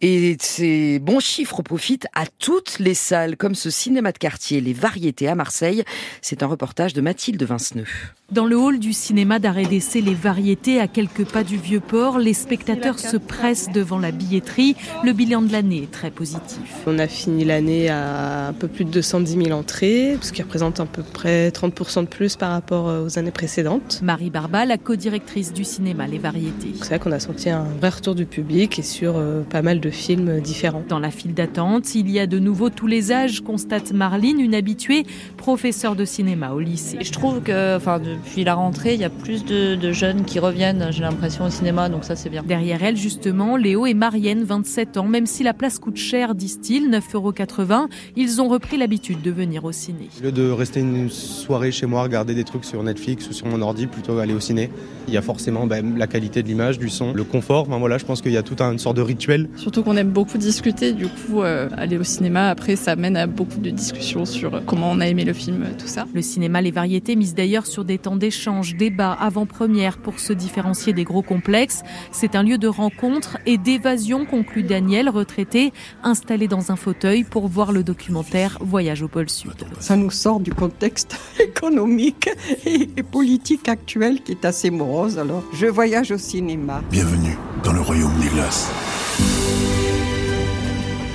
Et 0.00 0.36
ces 0.40 0.98
bons 0.98 1.20
chiffres 1.20 1.62
profitent 1.62 2.06
à 2.14 2.24
toutes 2.38 2.78
les 2.78 2.94
salles, 2.94 3.36
comme 3.36 3.54
ce 3.54 3.70
cinéma 3.70 4.12
de 4.12 4.18
quartier, 4.18 4.60
Les 4.60 4.72
Variétés 4.72 5.28
à 5.28 5.34
Marseille. 5.34 5.84
C'est 6.20 6.42
un 6.42 6.46
reportage 6.46 6.92
de 6.92 7.00
Mathilde 7.00 7.42
Vinceneux. 7.42 7.86
Dans 8.32 8.44
le 8.44 8.58
hall 8.58 8.78
du 8.80 8.92
cinéma 8.92 9.38
d'arrêt 9.38 9.66
d'essai 9.66 10.00
Les 10.00 10.14
Variétés, 10.14 10.80
à 10.80 10.88
quelques 10.88 11.24
pas 11.24 11.44
du 11.44 11.56
Vieux-Port, 11.56 12.18
les 12.18 12.34
spectateurs 12.34 12.98
se 12.98 13.16
pressent 13.16 13.70
devant 13.72 13.98
la 13.98 14.10
billetterie. 14.10 14.74
Le 15.04 15.12
bilan 15.12 15.42
de 15.42 15.52
l'année 15.52 15.84
est 15.84 15.90
très 15.90 16.10
positif. 16.10 16.60
On 16.86 16.98
a 16.98 17.06
fini 17.06 17.44
l'année 17.44 17.88
à 17.88 18.48
un 18.48 18.52
peu 18.52 18.68
plus 18.68 18.84
de 18.84 18.90
210 18.90 19.44
000 19.44 19.58
entrées, 19.58 20.18
ce 20.20 20.32
qui 20.32 20.42
représente 20.42 20.80
à 20.80 20.86
peu 20.86 21.02
près 21.02 21.50
30% 21.50 22.02
de 22.02 22.08
plus 22.08 22.36
par 22.36 22.50
rapport 22.50 22.88
euh, 22.88 23.04
aux 23.04 23.18
années 23.18 23.30
précédentes. 23.30 24.00
Marie 24.02 24.30
Barba, 24.30 24.64
la 24.64 24.76
co-directrice 24.76 25.52
du 25.52 25.64
cinéma 25.64 26.06
Les 26.06 26.18
Variétés. 26.18 26.72
C'est 26.78 26.86
vrai 26.86 26.98
qu'on 26.98 27.12
a 27.12 27.20
senti 27.20 27.48
un 27.48 27.64
vrai 27.80 27.90
retour 27.90 28.14
du 28.14 28.26
public 28.26 28.78
et 28.78 28.82
sur 28.82 29.14
euh, 29.16 29.42
pas 29.42 29.62
mal 29.62 29.80
de 29.80 29.85
films 29.90 30.40
différents. 30.40 30.82
Dans 30.88 30.98
la 30.98 31.10
file 31.10 31.34
d'attente, 31.34 31.94
il 31.94 32.10
y 32.10 32.18
a 32.18 32.26
de 32.26 32.38
nouveau 32.38 32.70
tous 32.70 32.86
les 32.86 33.12
âges, 33.12 33.40
constate 33.40 33.92
Marline, 33.92 34.40
une 34.40 34.54
habituée, 34.54 35.04
professeure 35.36 35.96
de 35.96 36.04
cinéma 36.04 36.52
au 36.52 36.60
lycée. 36.60 36.98
Je 37.00 37.12
trouve 37.12 37.40
que, 37.40 37.76
enfin, 37.76 37.98
depuis 37.98 38.44
la 38.44 38.54
rentrée, 38.54 38.94
il 38.94 39.00
y 39.00 39.04
a 39.04 39.10
plus 39.10 39.44
de, 39.44 39.92
jeunes 39.92 40.24
qui 40.24 40.38
reviennent, 40.38 40.88
j'ai 40.90 41.02
l'impression, 41.02 41.46
au 41.46 41.50
cinéma, 41.50 41.88
donc 41.88 42.04
ça 42.04 42.16
c'est 42.16 42.28
bien. 42.28 42.42
Derrière 42.42 42.82
elle, 42.82 42.96
justement, 42.96 43.56
Léo 43.56 43.86
et 43.86 43.94
Marianne, 43.94 44.44
27 44.44 44.96
ans. 44.96 45.06
Même 45.06 45.26
si 45.26 45.42
la 45.42 45.54
place 45.54 45.78
coûte 45.78 45.96
cher, 45.96 46.34
disent-ils, 46.34 46.90
9,80 46.90 47.12
euros, 47.14 47.88
ils 48.16 48.40
ont 48.40 48.48
repris 48.48 48.76
l'habitude 48.76 49.22
de 49.22 49.30
venir 49.30 49.64
au 49.64 49.72
ciné. 49.72 50.08
Au 50.20 50.24
lieu 50.24 50.32
de 50.32 50.50
rester 50.50 50.80
une 50.80 51.08
soirée 51.10 51.70
chez 51.70 51.86
moi, 51.86 52.02
regarder 52.02 52.34
des 52.34 52.44
trucs 52.44 52.64
sur 52.64 52.82
Netflix 52.82 53.28
ou 53.28 53.32
sur 53.32 53.46
mon 53.46 53.62
ordi, 53.62 53.86
plutôt 53.86 54.18
aller 54.18 54.34
au 54.34 54.40
ciné. 54.40 54.70
Il 55.08 55.14
y 55.14 55.16
a 55.16 55.22
forcément 55.22 55.66
ben, 55.66 55.96
la 55.96 56.06
qualité 56.06 56.42
de 56.42 56.48
l'image, 56.48 56.78
du 56.78 56.88
son, 56.88 57.12
le 57.12 57.24
confort. 57.24 57.66
voilà, 57.66 57.98
je 57.98 58.04
pense 58.04 58.22
qu'il 58.22 58.32
y 58.32 58.36
a 58.36 58.42
tout 58.42 58.56
un, 58.60 58.72
une 58.72 58.78
sorte 58.78 58.96
de 58.96 59.02
rituel. 59.02 59.48
Surtout 59.56 59.75
qu'on 59.82 59.96
aime 59.96 60.10
beaucoup 60.10 60.38
discuter, 60.38 60.92
du 60.92 61.06
coup, 61.06 61.42
euh, 61.42 61.68
aller 61.76 61.98
au 61.98 62.04
cinéma, 62.04 62.48
après, 62.48 62.76
ça 62.76 62.96
mène 62.96 63.16
à 63.16 63.26
beaucoup 63.26 63.58
de 63.58 63.70
discussions 63.70 64.24
sur 64.24 64.64
comment 64.64 64.90
on 64.90 65.00
a 65.00 65.06
aimé 65.06 65.24
le 65.24 65.32
film, 65.32 65.66
tout 65.78 65.86
ça. 65.86 66.06
Le 66.14 66.22
cinéma 66.22 66.62
Les 66.62 66.70
Variétés 66.70 67.16
mise 67.16 67.34
d'ailleurs 67.34 67.66
sur 67.66 67.84
des 67.84 67.98
temps 67.98 68.16
d'échange, 68.16 68.76
débats, 68.76 69.12
avant-première 69.12 69.98
pour 69.98 70.20
se 70.20 70.32
différencier 70.32 70.92
des 70.92 71.04
gros 71.04 71.22
complexes. 71.22 71.82
C'est 72.12 72.36
un 72.36 72.42
lieu 72.42 72.58
de 72.58 72.68
rencontre 72.68 73.38
et 73.46 73.58
d'évasion, 73.58 74.24
conclut 74.24 74.62
Daniel, 74.62 75.08
retraité, 75.08 75.72
installé 76.02 76.48
dans 76.48 76.72
un 76.72 76.76
fauteuil 76.76 77.24
pour 77.24 77.48
voir 77.48 77.72
le 77.72 77.82
documentaire 77.82 78.58
Voyage 78.60 79.02
au 79.02 79.08
pôle 79.08 79.30
Sud. 79.30 79.54
Ça 79.80 79.96
nous 79.96 80.10
sort 80.10 80.40
du 80.40 80.52
contexte 80.52 81.18
économique 81.40 82.28
et 82.64 83.02
politique 83.02 83.68
actuel 83.68 84.22
qui 84.22 84.32
est 84.32 84.44
assez 84.44 84.70
morose. 84.70 85.18
Alors, 85.18 85.44
je 85.52 85.66
voyage 85.66 86.10
au 86.10 86.18
cinéma. 86.18 86.82
Bienvenue 86.90 87.36
dans 87.64 87.72
le 87.72 87.80
royaume 87.80 88.18
des 88.20 88.28
glaces. 88.28 88.70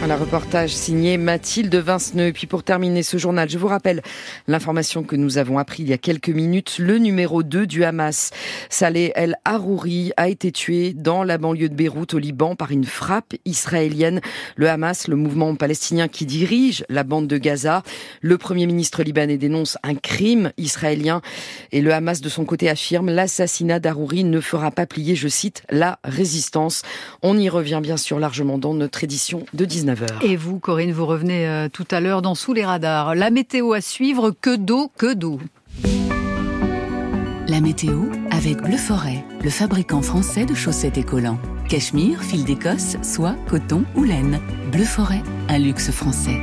Un 0.03 0.17
reportage 0.17 0.71
signé 0.75 1.17
Mathilde 1.17 1.73
Vinceneux. 1.73 2.27
Et 2.27 2.33
puis 2.33 2.47
pour 2.47 2.63
terminer 2.63 3.01
ce 3.01 3.17
journal, 3.17 3.49
je 3.49 3.57
vous 3.57 3.67
rappelle 3.67 4.01
l'information 4.47 5.03
que 5.03 5.15
nous 5.15 5.37
avons 5.37 5.57
appris 5.57 5.83
il 5.83 5.89
y 5.89 5.93
a 5.93 5.97
quelques 5.97 6.29
minutes. 6.29 6.79
Le 6.79 6.97
numéro 6.97 7.43
2 7.43 7.67
du 7.67 7.83
Hamas, 7.85 8.31
Saleh 8.69 9.13
El 9.15 9.37
Harouri, 9.45 10.11
a 10.17 10.27
été 10.27 10.51
tué 10.51 10.93
dans 10.93 11.23
la 11.23 11.37
banlieue 11.37 11.69
de 11.69 11.75
Beyrouth 11.75 12.15
au 12.15 12.17
Liban 12.17 12.55
par 12.55 12.71
une 12.71 12.83
frappe 12.83 13.35
israélienne. 13.45 14.21
Le 14.55 14.69
Hamas, 14.69 15.07
le 15.07 15.15
mouvement 15.15 15.55
palestinien 15.55 16.07
qui 16.09 16.25
dirige 16.25 16.83
la 16.89 17.03
bande 17.03 17.27
de 17.27 17.37
Gaza. 17.37 17.83
Le 18.21 18.37
premier 18.37 18.65
ministre 18.65 19.03
libanais 19.03 19.37
dénonce 19.37 19.77
un 19.83 19.95
crime 19.95 20.51
israélien 20.57 21.21
et 21.71 21.79
le 21.79 21.93
Hamas 21.93 22.19
de 22.19 22.27
son 22.27 22.43
côté 22.43 22.69
affirme 22.69 23.11
l'assassinat 23.11 23.79
d'Harouri 23.79 24.25
ne 24.25 24.41
fera 24.41 24.71
pas 24.71 24.87
plier, 24.87 25.15
je 25.15 25.27
cite, 25.27 25.63
la 25.69 25.99
résistance. 26.03 26.81
On 27.21 27.37
y 27.37 27.47
revient 27.47 27.79
bien 27.81 27.97
sûr 27.97 28.19
largement 28.19 28.57
dans 28.57 28.73
notre 28.73 29.03
édition 29.05 29.45
de 29.53 29.63
19 29.63 29.90
et 30.21 30.35
vous, 30.35 30.59
Corinne, 30.59 30.91
vous 30.91 31.05
revenez 31.05 31.47
euh, 31.47 31.69
tout 31.69 31.87
à 31.91 31.99
l'heure 31.99 32.21
dans 32.21 32.35
Sous 32.35 32.53
les 32.53 32.65
radars. 32.65 33.15
La 33.15 33.29
météo 33.29 33.73
à 33.73 33.81
suivre, 33.81 34.31
que 34.31 34.55
d'eau, 34.55 34.91
que 34.97 35.13
d'eau. 35.13 35.39
La 37.47 37.59
météo 37.59 38.03
avec 38.29 38.61
Bleu 38.61 38.77
Forêt, 38.77 39.25
le 39.43 39.49
fabricant 39.49 40.01
français 40.01 40.45
de 40.45 40.53
chaussettes 40.53 40.97
et 40.97 41.03
collants. 41.03 41.39
Cachemire, 41.69 42.21
fil 42.21 42.45
d'Écosse, 42.45 42.97
soie, 43.01 43.35
coton 43.49 43.83
ou 43.95 44.03
laine. 44.03 44.39
Bleu 44.71 44.85
Forêt, 44.85 45.21
un 45.49 45.57
luxe 45.57 45.91
français. 45.91 46.39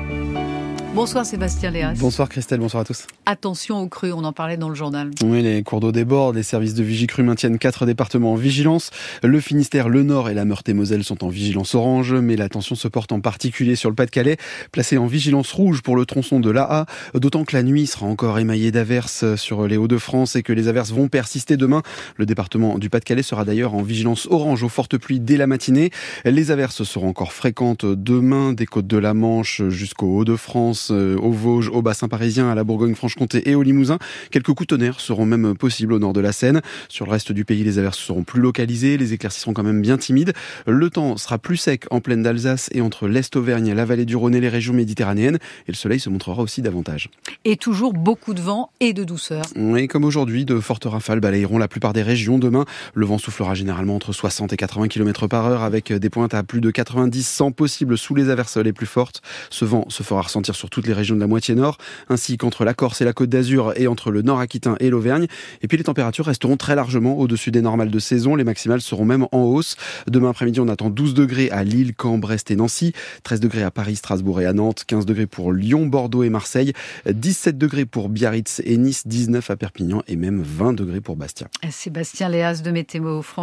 Bonsoir 0.95 1.27
Sébastien 1.27 1.71
Léas. 1.71 1.95
Bonsoir 1.99 2.29
Christelle, 2.29 2.61
bonsoir 2.61 2.81
à 2.81 2.85
tous. 2.85 3.07
Attention 3.27 3.79
aux 3.81 3.89
crues, 3.89 4.13
on 4.13 4.25
en 4.25 4.33
parlait 4.33 4.57
dans 4.57 4.71
le 4.71 4.75
journal. 4.75 5.11
Oui, 5.23 5.43
les 5.43 5.63
cours 5.63 5.81
d'eau 5.81 5.93
débordent, 5.93 6.35
les 6.35 6.43
services 6.43 6.75
de 6.75 6.83
Vigicru 6.83 7.23
maintiennent 7.23 7.59
quatre 7.59 7.85
départements 7.85 8.33
en 8.33 8.37
vigilance. 8.37 8.91
Le 9.23 9.39
Finistère, 9.39 9.91
le 9.91 10.03
Nord 10.03 10.31
et 10.31 10.35
la 10.35 10.47
Meurthe-et-Moselle 10.47 11.05
sont 11.05 11.25
en 11.25 11.29
vigilance 11.29 11.75
orange, 11.75 12.15
mais 12.15 12.37
l'attention 12.37 12.75
se 12.75 12.89
porte 12.89 13.13
en 13.13 13.21
particulier 13.21 13.77
sur 13.77 13.91
le 13.91 13.95
Pas-de-Calais, 13.95 14.39
placé 14.73 14.97
en 14.97 15.07
vigilance 15.07 15.53
rouge 15.53 15.83
pour 15.83 15.95
le 15.95 16.07
tronçon 16.07 16.41
de 16.41 16.51
l'AA, 16.51 16.87
d'autant 17.15 17.45
que 17.45 17.55
la 17.55 17.63
nuit 17.63 17.87
sera 17.87 18.07
encore 18.07 18.39
émaillée 18.39 18.73
d'averses 18.73 19.37
sur 19.37 19.69
les 19.69 19.77
Hauts-de-France 19.77 20.37
et 20.37 20.43
que 20.43 20.55
les 20.55 20.69
averses 20.69 20.91
vont 20.91 21.09
persister 21.09 21.59
demain. 21.59 21.83
Le 22.17 22.25
département 22.25 22.79
du 22.79 22.89
Pas-de-Calais 22.89 23.23
sera 23.23 23.45
d'ailleurs 23.45 23.75
en 23.75 23.83
vigilance 23.83 24.27
orange 24.31 24.63
aux 24.63 24.71
fortes 24.71 24.97
pluies 24.97 25.21
dès 25.21 25.37
la 25.37 25.47
matinée. 25.47 25.91
Les 26.25 26.51
averses 26.51 26.83
seront 26.83 27.09
encore 27.09 27.35
fréquentes 27.35 27.85
demain 27.85 28.55
des 28.55 28.67
côtes 28.67 28.87
de 28.87 28.99
la 28.99 29.13
Manche 29.13 29.63
jusqu'aux 29.69 30.19
Hauts-de-France, 30.19 30.88
au 30.91 31.31
Vosges 31.31 31.69
au 31.69 31.83
bassin 31.83 32.09
parisien, 32.09 32.51
à 32.51 32.55
la 32.55 32.65
Bourgogne-Franche-Comté 32.65 33.49
et 33.49 33.55
au 33.55 33.63
Limousin. 33.63 33.99
Quelques 34.31 34.53
coups 34.53 34.69
tonnerres 34.69 35.01
seront 35.01 35.27
même 35.27 35.57
possibles 35.57 35.93
au 35.93 35.99
nord 35.99 36.13
de 36.13 36.21
la 36.21 36.33
Seine. 36.33 36.61
Sur 36.89 37.07
le 37.07 37.13
reste 37.13 37.33
du 37.33 37.45
pays, 37.45 37.65
les 37.65 37.79
averses 37.79 37.99
seront 37.99 38.25
plus 38.25 38.41
localisées, 38.41 38.97
les 38.97 39.13
éclaircies 39.13 39.41
seront 39.41 39.53
quand 39.53 39.63
même 39.63 39.83
bien 39.83 39.99
timides. 39.99 40.33
Le 40.67 40.91
temps 40.91 41.17
sera 41.17 41.39
plus 41.39 41.57
sec 41.57 41.85
en 41.91 42.01
plaine 42.01 42.23
d'Alsace 42.23 42.69
et 42.73 42.81
entre 42.81 43.09
l'Est 43.09 43.35
Auvergne, 43.37 43.73
la 43.73 43.85
vallée 43.85 44.05
du 44.05 44.17
Rhône 44.17 44.35
et 44.35 44.41
les 44.41 44.49
régions 44.49 44.75
méditerranéennes. 44.75 45.39
Et 45.67 45.73
le 45.73 45.75
soleil 45.75 46.01
se 46.01 46.11
montrera 46.11 46.43
aussi 46.43 46.63
davantage. 46.63 47.11
Et 47.45 47.57
toujours 47.57 47.93
beaucoup 47.93 48.35
de 48.35 48.41
vent 48.41 48.71
et 48.81 48.93
de 48.93 49.05
douceur. 49.05 49.45
Oui, 49.57 49.89
comme 49.89 50.05
aujourd'hui, 50.05 50.45
de 50.45 50.61
fortes 50.61 50.85
rafales 50.85 51.21
balayeront 51.21 51.59
la 51.59 51.69
plupart 51.69 51.93
des 51.93 52.03
régions. 52.03 52.39
Demain, 52.39 52.65
le 52.95 53.07
vent 53.07 53.19
soufflera 53.19 53.55
généralement 53.55 53.97
entre 53.97 54.13
60 54.13 54.53
et 54.53 54.57
80 54.57 54.89
km 54.89 55.27
par 55.27 55.47
heure 55.47 55.63
avec 55.63 55.93
des 55.93 56.11
pointes 56.11 56.35
à 56.35 56.43
plus 56.43 56.61
de 56.61 56.71
90, 56.71 57.27
100 57.27 57.53
possibles 57.53 57.99
sous 57.99 58.15
les 58.15 58.31
averses 58.31 58.57
les 58.57 58.73
plus 58.73 58.87
fortes. 58.87 59.23
Ce 59.51 59.65
vent 59.65 59.85
se 59.89 60.03
fera 60.03 60.23
ressentir 60.23 60.55
toutes 60.69 60.87
les 60.87 60.93
régions 60.93 61.15
de 61.15 61.21
la 61.21 61.27
moitié 61.27 61.55
nord 61.55 61.79
ainsi 62.09 62.37
qu'entre 62.37 62.65
la 62.65 62.75
Corse 62.75 63.01
et 63.01 63.05
la 63.05 63.13
Côte 63.13 63.31
d'Azur 63.31 63.73
et 63.77 63.87
entre 63.87 64.11
le 64.11 64.23
nord 64.23 64.41
aquitain 64.41 64.77
et 64.81 64.91
l'Auvergne. 64.91 65.27
Et 65.63 65.69
puis 65.69 65.79
les 65.79 65.85
températures 65.85 66.27
resteront 66.27 66.57
très 66.57 66.75
largement 66.75 67.19
au-dessus 67.19 67.51
des 67.51 67.63
normales 67.63 67.91
de 67.91 67.99
saison. 67.99 68.37
Les 68.37 68.45
maximales 68.45 68.81
seront 68.81 69.05
même 69.05 69.27
en 69.33 69.43
hausse. 69.43 69.77
Demain 70.07 70.31
après-midi, 70.31 70.61
on 70.61 70.69
attend 70.69 70.91
12 70.91 71.15
degrés 71.15 71.51
à 71.51 71.65
Lille, 71.65 71.93
Caen, 72.01 72.19
Brest 72.19 72.51
et 72.51 72.57
Nancy, 72.57 72.93
13 73.23 73.41
degrés 73.41 73.63
à 73.63 73.71
Paris, 73.71 73.97
Strasbourg 73.97 74.41
et 74.41 74.47
à 74.47 74.53
Nantes, 74.53 74.85
15 74.87 75.07
degrés 75.07 75.27
pour 75.27 75.53
Lyon, 75.53 75.87
Bordeaux 75.87 76.23
et 76.23 76.31
Marseille, 76.31 76.73
17 77.09 77.59
degrés 77.59 77.85
pour 77.85 78.09
Biarritz 78.09 78.61
et 78.65 78.77
Nice, 78.77 79.07
19 79.07 79.51
à 79.51 79.57
Perpignan 79.57 80.03
et 80.07 80.17
même 80.17 80.43
20 80.43 80.73
degrés 80.73 81.01
pour 81.01 81.17
Bastia. 81.17 81.49
Sébastien 81.71 82.29
Léas 82.29 82.63
de 82.63 82.71
Météo 82.71 83.23
France. 83.23 83.39